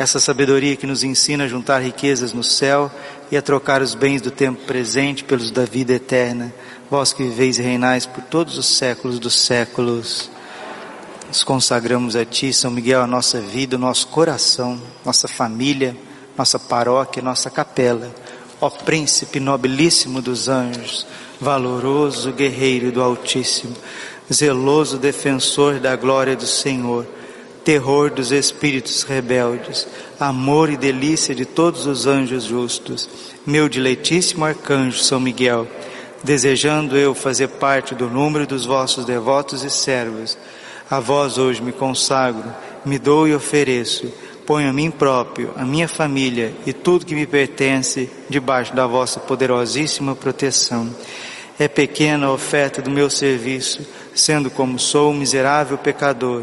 essa 0.00 0.18
sabedoria 0.18 0.76
que 0.76 0.86
nos 0.86 1.04
ensina 1.04 1.44
a 1.44 1.46
juntar 1.46 1.80
riquezas 1.80 2.32
no 2.32 2.42
céu 2.42 2.90
e 3.30 3.36
a 3.36 3.42
trocar 3.42 3.82
os 3.82 3.94
bens 3.94 4.22
do 4.22 4.30
tempo 4.30 4.64
presente 4.64 5.22
pelos 5.22 5.50
da 5.50 5.66
vida 5.66 5.92
eterna. 5.92 6.50
Vós 6.90 7.12
que 7.12 7.22
viveis 7.22 7.58
e 7.58 7.62
reinais 7.62 8.06
por 8.06 8.24
todos 8.24 8.56
os 8.56 8.78
séculos 8.78 9.18
dos 9.18 9.34
séculos. 9.34 10.30
Nos 11.28 11.44
consagramos 11.44 12.16
a 12.16 12.24
Ti, 12.24 12.50
São 12.50 12.70
Miguel, 12.70 13.02
a 13.02 13.06
nossa 13.06 13.42
vida, 13.42 13.76
o 13.76 13.78
nosso 13.78 14.06
coração, 14.06 14.80
nossa 15.04 15.28
família, 15.28 15.94
nossa 16.34 16.58
paróquia, 16.58 17.22
nossa 17.22 17.50
capela. 17.50 18.10
Ó 18.58 18.70
Príncipe 18.70 19.38
nobilíssimo 19.38 20.22
dos 20.22 20.48
anjos, 20.48 21.06
valoroso 21.38 22.32
guerreiro 22.32 22.90
do 22.90 23.02
Altíssimo, 23.02 23.76
zeloso 24.32 24.96
defensor 24.96 25.78
da 25.78 25.94
glória 25.94 26.34
do 26.34 26.46
Senhor, 26.46 27.06
terror 27.64 28.10
dos 28.10 28.32
espíritos 28.32 29.02
rebeldes, 29.02 29.86
amor 30.18 30.70
e 30.70 30.76
delícia 30.76 31.34
de 31.34 31.44
todos 31.44 31.86
os 31.86 32.06
anjos 32.06 32.44
justos, 32.44 33.08
meu 33.46 33.68
diletíssimo 33.68 34.44
arcanjo 34.44 34.98
São 34.98 35.20
Miguel, 35.20 35.66
desejando 36.22 36.96
eu 36.96 37.14
fazer 37.14 37.48
parte 37.48 37.94
do 37.94 38.08
número 38.08 38.46
dos 38.46 38.66
vossos 38.66 39.04
devotos 39.04 39.62
e 39.62 39.70
servos, 39.70 40.36
a 40.90 40.98
vós 41.00 41.38
hoje 41.38 41.62
me 41.62 41.72
consagro, 41.72 42.52
me 42.84 42.98
dou 42.98 43.28
e 43.28 43.34
ofereço, 43.34 44.12
ponho 44.46 44.68
a 44.68 44.72
mim 44.72 44.90
próprio, 44.90 45.52
a 45.56 45.64
minha 45.64 45.86
família 45.86 46.52
e 46.66 46.72
tudo 46.72 47.06
que 47.06 47.14
me 47.14 47.26
pertence 47.26 48.10
debaixo 48.28 48.74
da 48.74 48.86
vossa 48.86 49.20
poderosíssima 49.20 50.16
proteção. 50.16 50.90
É 51.58 51.68
pequena 51.68 52.26
a 52.26 52.32
oferta 52.32 52.82
do 52.82 52.90
meu 52.90 53.08
serviço, 53.08 53.86
sendo 54.14 54.50
como 54.50 54.78
sou 54.78 55.12
um 55.12 55.14
miserável 55.14 55.78
pecador, 55.78 56.42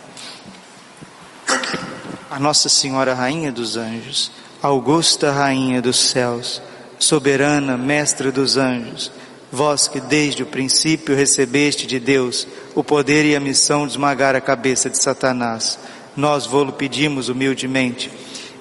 A 2.29 2.39
Nossa 2.39 2.69
Senhora 2.69 3.13
Rainha 3.13 3.51
dos 3.51 3.77
Anjos, 3.77 4.31
Augusta 4.61 5.31
Rainha 5.31 5.81
dos 5.81 6.09
Céus, 6.09 6.61
soberana 6.97 7.77
Mestra 7.77 8.31
dos 8.31 8.57
Anjos, 8.57 9.11
vós 9.51 9.87
que 9.87 9.99
desde 9.99 10.43
o 10.43 10.45
princípio 10.45 11.15
recebeste 11.15 11.85
de 11.85 11.99
Deus 11.99 12.47
o 12.73 12.83
poder 12.83 13.25
e 13.25 13.35
a 13.35 13.39
missão 13.39 13.85
de 13.85 13.93
esmagar 13.93 14.35
a 14.35 14.41
cabeça 14.41 14.89
de 14.89 14.97
Satanás, 14.97 15.77
nós 16.15 16.45
vô-lo 16.45 16.73
pedimos 16.73 17.29
humildemente. 17.29 18.11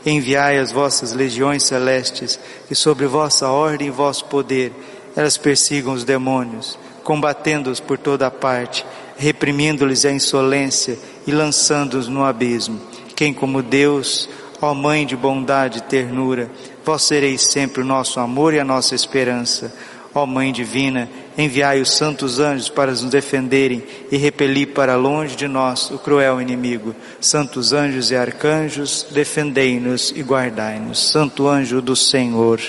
Enviai 0.05 0.59
as 0.59 0.72
vossas 0.72 1.12
legiões 1.12 1.62
celestes, 1.62 2.40
e 2.70 2.74
sobre 2.74 3.07
vossa 3.07 3.48
ordem 3.48 3.88
e 3.88 3.90
vosso 3.90 4.24
poder 4.24 4.72
elas 5.16 5.37
persigam 5.37 5.92
os 5.92 6.05
demônios, 6.05 6.79
combatendo-os 7.03 7.81
por 7.81 7.98
toda 7.98 8.26
a 8.26 8.31
parte, 8.31 8.85
reprimindo-lhes 9.16 10.05
a 10.05 10.12
insolência 10.12 10.98
e 11.26 11.33
lançando-os 11.33 12.09
no 12.09 12.24
abismo. 12.24 12.80
Quem 13.14 13.35
como 13.35 13.62
Deus, 13.62 14.28
ó 14.62 14.74
Mãe 14.74 15.06
de 15.06 15.16
bondade 15.16 15.78
e 15.78 15.83
ternura, 15.83 16.50
vós 16.85 17.02
sereis 17.02 17.42
sempre 17.42 17.83
o 17.83 17.85
nosso 17.85 18.20
amor 18.20 18.54
e 18.54 18.61
a 18.61 18.64
nossa 18.64 18.94
esperança. 18.94 19.72
Ó 20.12 20.26
Mãe 20.26 20.52
Divina, 20.52 21.09
enviai 21.38 21.80
os 21.80 21.92
santos 21.92 22.40
anjos 22.40 22.68
para 22.68 22.90
nos 22.90 23.04
defenderem 23.04 23.83
e 24.11 24.16
repelir 24.16 24.68
para 24.68 24.96
longe 24.96 25.37
de 25.37 25.46
nós 25.46 25.90
o 25.90 25.98
cruel 25.98 26.40
inimigo. 26.40 26.96
Santos 27.20 27.72
anjos 27.72 28.11
e 28.11 28.16
arcanjos, 28.16 29.06
defendei-nos 29.11 30.12
e 30.16 30.22
guardai-nos. 30.22 31.11
Santo 31.11 31.46
anjo 31.46 31.80
do 31.80 31.94
Senhor. 31.94 32.61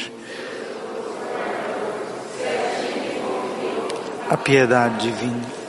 A 4.30 4.38
piedade 4.38 5.10
divina 5.10 5.61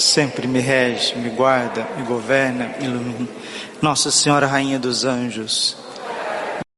sempre 0.00 0.48
me 0.48 0.60
rege, 0.60 1.14
me 1.16 1.30
guarda, 1.30 1.86
me 1.96 2.02
governa, 2.02 2.74
me 2.78 2.86
ilumina. 2.86 3.28
Nossa 3.80 4.10
Senhora 4.10 4.46
Rainha 4.46 4.78
dos 4.78 5.04
Anjos, 5.04 5.76